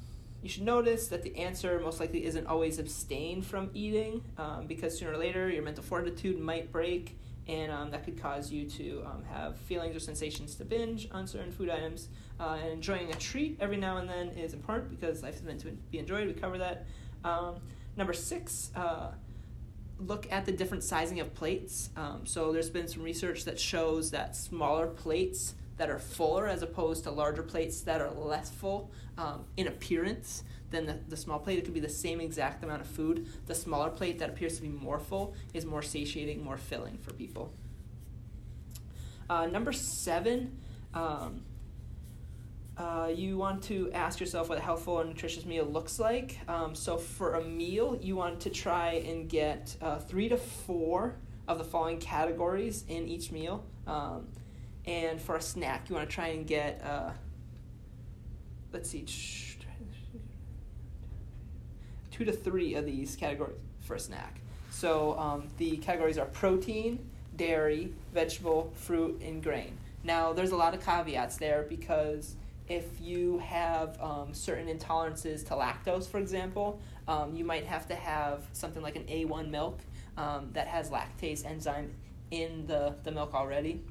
you 0.43 0.49
should 0.49 0.65
notice 0.65 1.09
that 1.09 1.23
the 1.23 1.37
answer 1.37 1.81
most 1.81 2.01
likely 2.01 2.25
isn't 2.25 2.47
always 2.47 2.79
abstain 2.79 3.43
from 3.43 3.71
eating 3.75 4.23
um, 4.39 4.67
because 4.67 4.99
sooner 4.99 5.13
or 5.13 5.17
later 5.17 5.49
your 5.49 5.63
mental 5.63 5.83
fortitude 5.83 6.39
might 6.39 6.71
break 6.71 7.17
and 7.49 7.71
um, 7.71 7.91
that 7.91 8.05
could 8.05 8.21
cause 8.21 8.51
you 8.51 8.69
to 8.69 9.03
um, 9.07 9.23
have 9.33 9.57
feelings 9.57 9.95
or 9.95 10.01
sensations 10.01 10.57
to 10.57 10.65
binge 10.65 11.09
on 11.13 11.27
certain 11.27 11.53
food 11.53 11.71
items. 11.71 12.09
Uh, 12.39 12.59
and 12.63 12.73
enjoying 12.73 13.11
a 13.11 13.15
treat 13.15 13.57
every 13.61 13.77
now 13.77 13.97
and 13.97 14.09
then 14.09 14.29
is 14.31 14.53
important 14.53 14.91
because 14.91 15.23
life 15.23 15.37
is 15.37 15.43
meant 15.43 15.61
to 15.61 15.69
be 15.91 15.99
enjoyed. 15.99 16.27
We 16.27 16.35
cover 16.35 16.59
that. 16.59 16.87
Um, 17.25 17.57
number 17.97 18.13
six, 18.13 18.71
uh, 18.75 19.13
look 19.99 20.31
at 20.31 20.45
the 20.45 20.53
different 20.53 20.85
sizing 20.85 21.21
of 21.21 21.35
plates. 21.35 21.91
Um, 21.97 22.27
so 22.27 22.53
there's 22.53 22.71
been 22.71 22.89
some 22.89 23.03
research 23.03 23.45
that 23.45 23.59
shows 23.59 24.11
that 24.11 24.37
smaller 24.37 24.87
plates 24.87 25.55
that 25.77 25.91
are 25.91 25.99
fuller 25.99 26.47
as 26.47 26.63
opposed 26.63 27.05
to 27.05 27.11
larger 27.11 27.43
plates 27.43 27.83
that 27.83 28.01
are 28.01 28.11
less 28.11 28.51
full 28.51 28.91
um, 29.19 29.45
in 29.57 29.67
appearance 29.67 30.43
than 30.71 30.87
the, 30.87 30.99
the 31.09 31.17
small 31.17 31.39
plate. 31.39 31.59
It 31.59 31.65
could 31.65 31.75
be 31.75 31.81
the 31.81 31.89
same 31.89 32.21
exact 32.21 32.65
amount 32.65 32.81
of 32.83 32.87
food. 32.87 33.27
The 33.47 33.55
smaller 33.55 33.91
plate 33.91 34.19
that 34.19 34.31
appears 34.31 34.57
to 34.57 34.63
be 34.63 34.69
more 34.69 34.99
full 34.99 35.35
is 35.55 35.65
more 35.65 35.83
satiating, 35.83 36.43
more 36.43 36.57
filling 36.57 36.99
for 36.99 37.13
people. 37.13 37.53
Uh, 39.29 39.47
number 39.47 39.73
seven, 39.73 40.59
um, 40.95 41.43
uh, 42.79 43.11
you 43.15 43.39
want 43.39 43.63
to 43.65 43.91
ask 43.93 44.21
yourself 44.21 44.51
what 44.51 44.59
a 44.59 44.61
healthful 44.61 45.01
and 45.01 45.09
nutritious 45.09 45.47
meal 45.47 45.65
looks 45.65 45.99
like. 45.99 46.39
Um, 46.47 46.75
so, 46.75 46.99
for 46.99 47.35
a 47.35 47.45
meal, 47.45 47.99
you 48.03 48.17
want 48.17 48.41
to 48.41 48.51
try 48.51 48.95
and 49.07 49.29
get 49.29 49.75
uh, 49.81 49.99
three 49.99 50.29
to 50.29 50.37
four 50.37 51.15
of 51.49 51.57
the 51.59 51.65
following 51.65 51.99
categories 51.99 52.85
in 52.89 53.09
each 53.09 53.33
meal. 53.33 53.65
Um, 53.87 54.27
and 54.85 55.21
for 55.21 55.37
a 55.37 55.41
snack, 55.41 55.89
you 55.89 55.97
want 55.97 56.09
to 56.09 56.15
try 56.15 56.29
and 56.29 56.47
get, 56.47 56.83
uh, 56.85 57.13
let's 58.73 58.91
see, 58.91 59.07
two 62.11 62.25
to 62.25 62.33
three 62.33 62.75
of 62.75 62.85
these 62.85 63.17
categories 63.17 63.57
for 63.81 63.95
a 63.95 64.01
snack. 64.01 64.41
So, 64.71 65.19
um, 65.19 65.49
the 65.57 65.79
categories 65.79 66.19
are 66.19 66.27
protein, 66.27 67.09
dairy, 67.37 67.95
vegetable, 68.13 68.71
fruit, 68.75 69.19
and 69.23 69.43
grain. 69.43 69.79
Now, 70.05 70.35
there's 70.35 70.53
a 70.53 70.57
lot 70.57 70.75
of 70.75 70.85
caveats 70.85 71.39
there 71.39 71.65
because 71.69 72.37
if 72.69 73.01
you 73.01 73.39
have 73.39 74.01
um, 74.01 74.35
certain 74.35 74.67
intolerances 74.67 75.47
to 75.47 75.55
lactose, 75.55 76.09
for 76.09 76.19
example, 76.19 76.81
um, 77.07 77.35
you 77.35 77.45
might 77.45 77.65
have 77.65 77.87
to 77.89 77.95
have 77.95 78.47
something 78.53 78.83
like 78.83 78.97
an 78.97 79.05
A1 79.05 79.51
milk 79.51 79.81
um, 80.17 80.51
that 80.53 80.67
has 80.67 80.91
lactase 80.91 81.45
enzyme 81.45 81.93
in 82.31 82.67
the, 82.67 82.95
the 83.05 83.13
milk 83.13 83.35
already, 83.35 83.83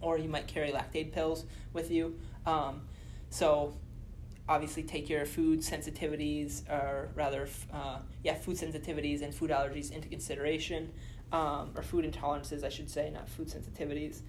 or 0.00 0.18
you 0.18 0.28
might 0.28 0.46
carry 0.46 0.72
Lactaid 0.72 1.12
pills 1.12 1.44
with 1.72 1.90
you. 1.90 2.18
Um, 2.46 2.82
so, 3.30 3.74
obviously, 4.48 4.82
take 4.82 5.10
your 5.10 5.26
food 5.26 5.60
sensitivities, 5.60 6.68
or 6.70 7.10
rather, 7.14 7.48
uh, 7.72 7.98
yeah, 8.22 8.34
food 8.34 8.56
sensitivities 8.56 9.22
and 9.22 9.34
food 9.34 9.50
allergies 9.50 9.92
into 9.92 10.08
consideration. 10.08 10.90
um, 11.32 11.70
or 11.74 11.82
food 11.82 12.04
intolerances, 12.04 12.62
I 12.64 12.68
should 12.68 12.88
say, 12.88 13.10
not 13.10 13.28
food 13.28 13.48
sensitivities. 13.48 14.20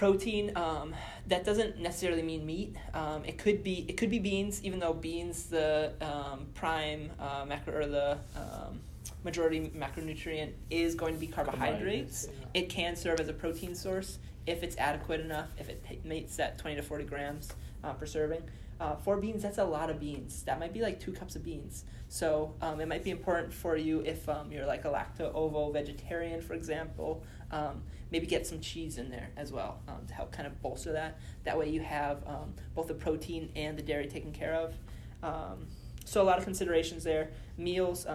Protein 0.00 0.56
um, 0.56 0.94
that 1.26 1.44
doesn't 1.44 1.78
necessarily 1.78 2.22
mean 2.22 2.46
meat. 2.46 2.74
Um, 2.94 3.22
it 3.26 3.36
could 3.36 3.62
be 3.62 3.84
it 3.86 3.98
could 3.98 4.08
be 4.08 4.18
beans 4.18 4.64
even 4.64 4.78
though 4.80 4.94
beans 4.94 5.44
the 5.44 5.92
um, 6.00 6.46
prime 6.54 7.10
uh, 7.18 7.44
macro 7.46 7.74
or 7.74 7.86
the 7.86 8.16
um, 8.34 8.80
majority 9.24 9.70
macronutrient 9.76 10.52
is 10.70 10.94
going 10.94 11.12
to 11.12 11.20
be 11.20 11.26
carbohydrates. 11.26 12.28
Yeah. 12.30 12.62
it 12.62 12.70
can 12.70 12.96
serve 12.96 13.20
as 13.20 13.28
a 13.28 13.34
protein 13.34 13.74
source 13.74 14.18
if 14.46 14.62
it's 14.62 14.74
adequate 14.78 15.20
enough 15.20 15.48
if 15.58 15.68
it 15.68 16.02
meets 16.02 16.34
that 16.36 16.56
20 16.56 16.76
to 16.76 16.82
40 16.82 17.04
grams 17.04 17.50
uh, 17.84 17.92
per 17.92 18.06
serving 18.06 18.42
uh, 18.80 18.96
for 18.96 19.16
beans 19.18 19.42
that's 19.42 19.58
a 19.58 19.64
lot 19.64 19.90
of 19.90 20.00
beans 20.00 20.42
that 20.42 20.58
might 20.58 20.72
be 20.72 20.80
like 20.80 20.98
two 20.98 21.12
cups 21.12 21.36
of 21.36 21.44
beans 21.44 21.84
so 22.08 22.54
um, 22.60 22.80
it 22.80 22.88
might 22.88 23.04
be 23.04 23.10
important 23.10 23.52
for 23.52 23.76
you 23.76 24.00
if 24.00 24.28
um, 24.28 24.50
you're 24.50 24.66
like 24.66 24.84
a 24.84 24.88
lacto 24.88 25.32
ovo 25.34 25.70
vegetarian 25.70 26.40
for 26.40 26.54
example 26.54 27.22
um, 27.52 27.82
maybe 28.10 28.26
get 28.26 28.46
some 28.46 28.60
cheese 28.60 28.98
in 28.98 29.10
there 29.10 29.30
as 29.36 29.52
well 29.52 29.80
um, 29.88 30.06
to 30.06 30.14
help 30.14 30.32
kind 30.32 30.46
of 30.46 30.60
bolster 30.62 30.92
that. 30.92 31.18
That 31.44 31.58
way 31.58 31.68
you 31.68 31.80
have 31.80 32.26
um, 32.26 32.54
both 32.74 32.88
the 32.88 32.94
protein 32.94 33.50
and 33.56 33.76
the 33.76 33.82
dairy 33.82 34.06
taken 34.06 34.32
care 34.32 34.54
of. 34.54 34.74
Um, 35.22 35.66
so 36.04 36.22
a 36.22 36.24
lot 36.24 36.38
of 36.38 36.44
considerations 36.44 37.04
there. 37.04 37.30
Meals. 37.56 38.06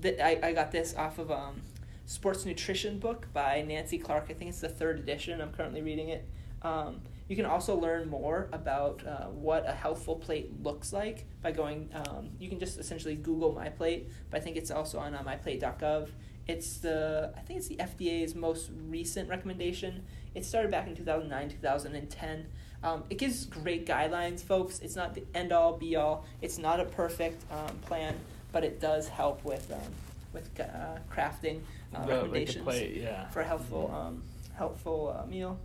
That 0.00 0.24
I, 0.24 0.48
I 0.48 0.52
got 0.52 0.70
this 0.70 0.94
off 0.94 1.18
of 1.18 1.32
Sports 2.06 2.44
Nutrition 2.44 2.98
book 2.98 3.26
by 3.32 3.62
Nancy 3.62 3.98
Clark. 3.98 4.26
I 4.30 4.32
think 4.32 4.50
it's 4.50 4.60
the 4.60 4.68
third 4.68 4.98
edition. 4.98 5.40
I'm 5.40 5.52
currently 5.52 5.82
reading 5.82 6.10
it. 6.10 6.24
Um, 6.62 7.00
you 7.28 7.36
can 7.36 7.44
also 7.44 7.78
learn 7.78 8.08
more 8.08 8.48
about 8.52 9.06
uh, 9.06 9.26
what 9.26 9.68
a 9.68 9.72
healthful 9.72 10.16
plate 10.16 10.50
looks 10.62 10.92
like 10.92 11.26
by 11.42 11.52
going. 11.52 11.90
Um, 11.94 12.30
you 12.38 12.48
can 12.48 12.58
just 12.58 12.78
essentially 12.78 13.14
Google 13.14 13.52
My 13.52 13.68
Plate, 13.68 14.08
but 14.30 14.40
I 14.40 14.44
think 14.44 14.56
it's 14.56 14.70
also 14.70 14.98
on 14.98 15.14
uh, 15.14 15.22
myplate.gov. 15.22 16.08
It's 16.46 16.78
the 16.78 17.32
I 17.36 17.40
think 17.40 17.58
it's 17.58 17.68
the 17.68 17.76
FDA's 17.76 18.34
most 18.34 18.70
recent 18.88 19.28
recommendation. 19.28 20.04
It 20.34 20.46
started 20.46 20.70
back 20.70 20.86
in 20.86 20.96
2009, 20.96 21.50
2010. 21.50 22.46
Um, 22.82 23.04
it 23.10 23.18
gives 23.18 23.44
great 23.44 23.86
guidelines, 23.86 24.40
folks. 24.40 24.78
It's 24.78 24.96
not 24.96 25.14
the 25.14 25.24
end 25.34 25.52
all 25.52 25.76
be 25.76 25.96
all. 25.96 26.24
It's 26.40 26.56
not 26.58 26.80
a 26.80 26.84
perfect 26.84 27.42
um, 27.52 27.76
plan, 27.78 28.14
but 28.52 28.64
it 28.64 28.80
does 28.80 29.08
help 29.08 29.44
with 29.44 29.70
um, 29.70 29.92
with 30.32 30.48
uh, 30.58 30.98
crafting 31.12 31.60
uh, 31.94 32.06
The- 32.06 32.14
like 32.14 32.22
recommendations 32.22 32.64
plate, 32.64 32.96
yeah. 32.96 33.28
for 33.28 33.40
a 33.40 33.44
helpful 33.44 33.92
um, 33.94 34.22
helpful 34.56 35.14
uh, 35.18 35.26
meal. 35.26 35.58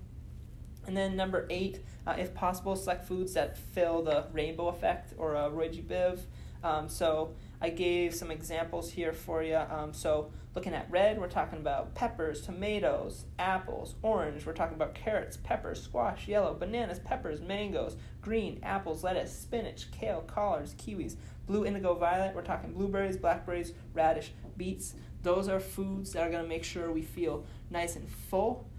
And 0.86 0.96
then 0.98 1.16
number 1.16 1.48
eight, 1.50 1.80
uh, 2.06 2.16
if 2.18 2.34
possible, 2.34 2.76
select 2.76 3.08
foods 3.08 3.34
that 3.34 3.58
fill 3.58 4.04
the 4.04 4.26
rainbow 4.34 4.68
effect 4.68 5.14
or 5.18 5.36
uh, 5.36 5.50
Roy 5.50 5.70
G. 5.70 5.82
Biv. 5.82 6.20
Um, 6.64 6.88
so 6.88 7.34
I 7.62 7.70
gave 7.70 8.16
some 8.16 8.32
examples 8.32 8.92
here 8.92 9.12
for 9.12 9.44
you. 9.44 9.58
Um, 9.58 9.94
so 9.94 10.32
looking 10.56 10.74
at 10.74 10.90
red, 10.90 11.20
we're 11.20 11.28
talking 11.28 11.60
about 11.60 11.94
peppers, 11.94 12.42
tomatoes, 12.42 13.26
apples. 13.38 13.96
Orange, 14.02 14.46
we're 14.46 14.54
talking 14.54 14.76
about 14.76 14.96
carrots, 14.96 15.38
peppers, 15.38 15.82
squash. 15.82 16.28
Yellow, 16.28 16.54
bananas, 16.54 17.00
peppers, 17.00 17.42
mangoes. 17.42 17.98
Green, 18.22 18.60
apples, 18.64 19.04
lettuce, 19.04 19.38
spinach, 19.38 19.92
kale, 19.92 20.22
collards, 20.22 20.74
kiwis. 20.76 21.18
Blue, 21.46 21.66
indigo, 21.66 21.96
violet, 21.96 22.34
we're 22.34 22.42
talking 22.42 22.72
blueberries, 22.74 23.18
blackberries, 23.18 23.74
radish, 23.94 24.32
beets. 24.56 24.96
Those 25.24 25.50
are 25.50 25.60
foods 25.60 26.14
that 26.14 26.26
are 26.26 26.30
going 26.30 26.44
to 26.44 26.50
make 26.50 26.64
sure 26.64 26.92
we 26.92 27.02
feel 27.02 27.46
nice 27.70 27.98
and 27.98 28.08
full. 28.08 28.70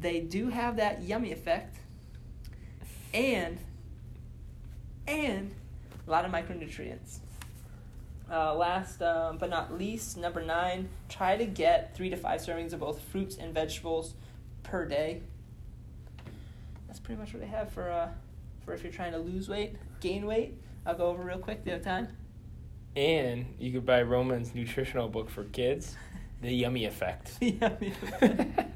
They 0.00 0.20
do 0.20 0.48
have 0.48 0.76
that 0.76 1.02
yummy 1.02 1.32
effect. 1.32 1.76
And 3.12 3.58
and 5.06 5.50
a 6.06 6.10
lot 6.10 6.24
of 6.24 6.30
micronutrients. 6.30 7.18
Uh, 8.30 8.54
last 8.54 9.02
um, 9.02 9.38
but 9.38 9.50
not 9.50 9.76
least, 9.76 10.16
number 10.16 10.40
nine, 10.40 10.88
try 11.08 11.36
to 11.36 11.44
get 11.44 11.96
three 11.96 12.08
to 12.10 12.16
five 12.16 12.40
servings 12.40 12.72
of 12.72 12.78
both 12.80 13.00
fruits 13.00 13.36
and 13.36 13.52
vegetables 13.52 14.14
per 14.62 14.86
day. 14.86 15.20
That's 16.86 17.00
pretty 17.00 17.20
much 17.20 17.34
what 17.34 17.42
I 17.42 17.46
have 17.46 17.72
for 17.72 17.90
uh, 17.90 18.08
for 18.64 18.72
if 18.72 18.84
you're 18.84 18.92
trying 18.92 19.12
to 19.12 19.18
lose 19.18 19.48
weight, 19.48 19.76
gain 20.00 20.26
weight. 20.26 20.54
I'll 20.86 20.96
go 20.96 21.06
over 21.08 21.22
real 21.24 21.38
quick. 21.38 21.64
Do 21.64 21.70
you 21.70 21.74
have 21.74 21.84
time? 21.84 22.08
And 22.96 23.46
you 23.58 23.72
could 23.72 23.86
buy 23.86 24.02
Roman's 24.02 24.54
nutritional 24.54 25.08
book 25.08 25.28
for 25.28 25.44
kids, 25.44 25.96
The 26.40 26.52
Yummy 26.52 26.84
Effect. 26.86 27.38
the 27.40 27.50
yummy. 27.50 27.92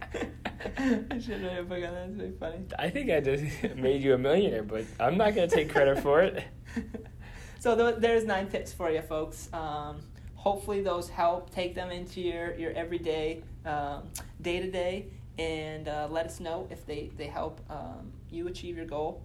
I 1.11 1.19
should 1.19 1.43
write 1.43 1.59
a 1.59 1.63
book 1.63 1.83
on 1.85 1.95
that. 1.95 2.09
It's 2.11 2.19
really 2.19 2.33
funny. 2.39 2.59
I 2.79 2.91
think 2.91 3.11
I 3.11 3.21
just 3.21 3.45
made 3.77 4.03
you 4.03 4.15
a 4.15 4.19
millionaire, 4.19 4.63
but 4.63 4.85
I'm 5.01 5.17
not 5.17 5.35
going 5.35 5.49
to 5.49 5.55
take 5.55 5.71
credit 5.71 6.01
for 6.01 6.21
it. 6.23 6.45
so 7.61 7.75
th- 7.77 7.97
there's 8.01 8.25
nine 8.25 8.49
tips 8.49 8.73
for 8.73 8.91
you, 8.91 9.01
folks. 9.03 9.49
Um, 9.53 10.01
hopefully 10.35 10.83
those 10.83 11.09
help. 11.09 11.51
Take 11.51 11.75
them 11.75 11.91
into 11.91 12.21
your 12.21 12.55
your 12.55 12.73
everyday, 12.73 13.43
day 14.43 14.61
to 14.61 14.71
day, 14.71 15.07
and 15.39 15.89
uh, 15.89 16.09
let 16.11 16.27
us 16.27 16.41
know 16.41 16.67
if 16.71 16.85
they 16.87 17.11
they 17.17 17.27
help 17.27 17.61
um, 17.71 18.13
you 18.31 18.47
achieve 18.49 18.77
your 18.77 18.87
goal. 18.87 19.23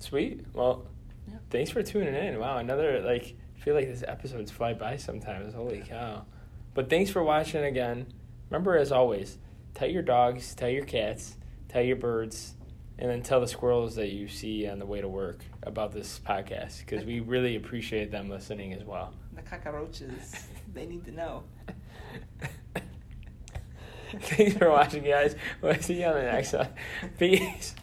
Sweet. 0.00 0.44
Well, 0.52 0.86
Yeah. 1.26 1.34
thanks 1.50 1.70
for 1.70 1.82
tuning 1.82 2.14
in. 2.14 2.38
Wow, 2.38 2.58
another 2.58 3.00
like 3.00 3.34
I 3.56 3.60
feel 3.60 3.74
like 3.74 3.88
this 3.88 4.04
episodes 4.06 4.50
fly 4.50 4.74
by 4.74 4.96
sometimes. 4.96 5.54
Holy 5.54 5.80
cow! 5.80 6.24
But 6.74 6.90
thanks 6.90 7.10
for 7.10 7.22
watching 7.22 7.64
again. 7.64 8.06
Remember, 8.50 8.76
as 8.76 8.92
always, 8.92 9.38
tell 9.74 9.88
your 9.88 10.02
dogs, 10.02 10.54
tell 10.54 10.68
your 10.68 10.84
cats, 10.84 11.36
tell 11.68 11.82
your 11.82 11.96
birds, 11.96 12.54
and 12.98 13.10
then 13.10 13.22
tell 13.22 13.40
the 13.40 13.48
squirrels 13.48 13.96
that 13.96 14.12
you 14.12 14.28
see 14.28 14.68
on 14.68 14.78
the 14.78 14.86
way 14.86 15.00
to 15.00 15.08
work 15.08 15.40
about 15.64 15.92
this 15.92 16.20
podcast 16.24 16.80
because 16.80 17.04
we 17.04 17.20
really 17.20 17.56
appreciate 17.56 18.10
them 18.10 18.30
listening 18.30 18.72
as 18.72 18.84
well. 18.84 19.12
The 19.34 19.42
cockroaches, 19.42 20.46
they 20.72 20.86
need 20.86 21.04
to 21.06 21.12
know. 21.12 21.42
Thanks 24.20 24.56
for 24.56 24.70
watching, 24.70 25.02
guys. 25.02 25.34
We'll 25.60 25.74
see 25.80 26.00
you 26.00 26.06
on 26.06 26.14
the 26.14 26.22
next 26.22 26.52
one. 26.52 26.68
Peace. 27.18 27.74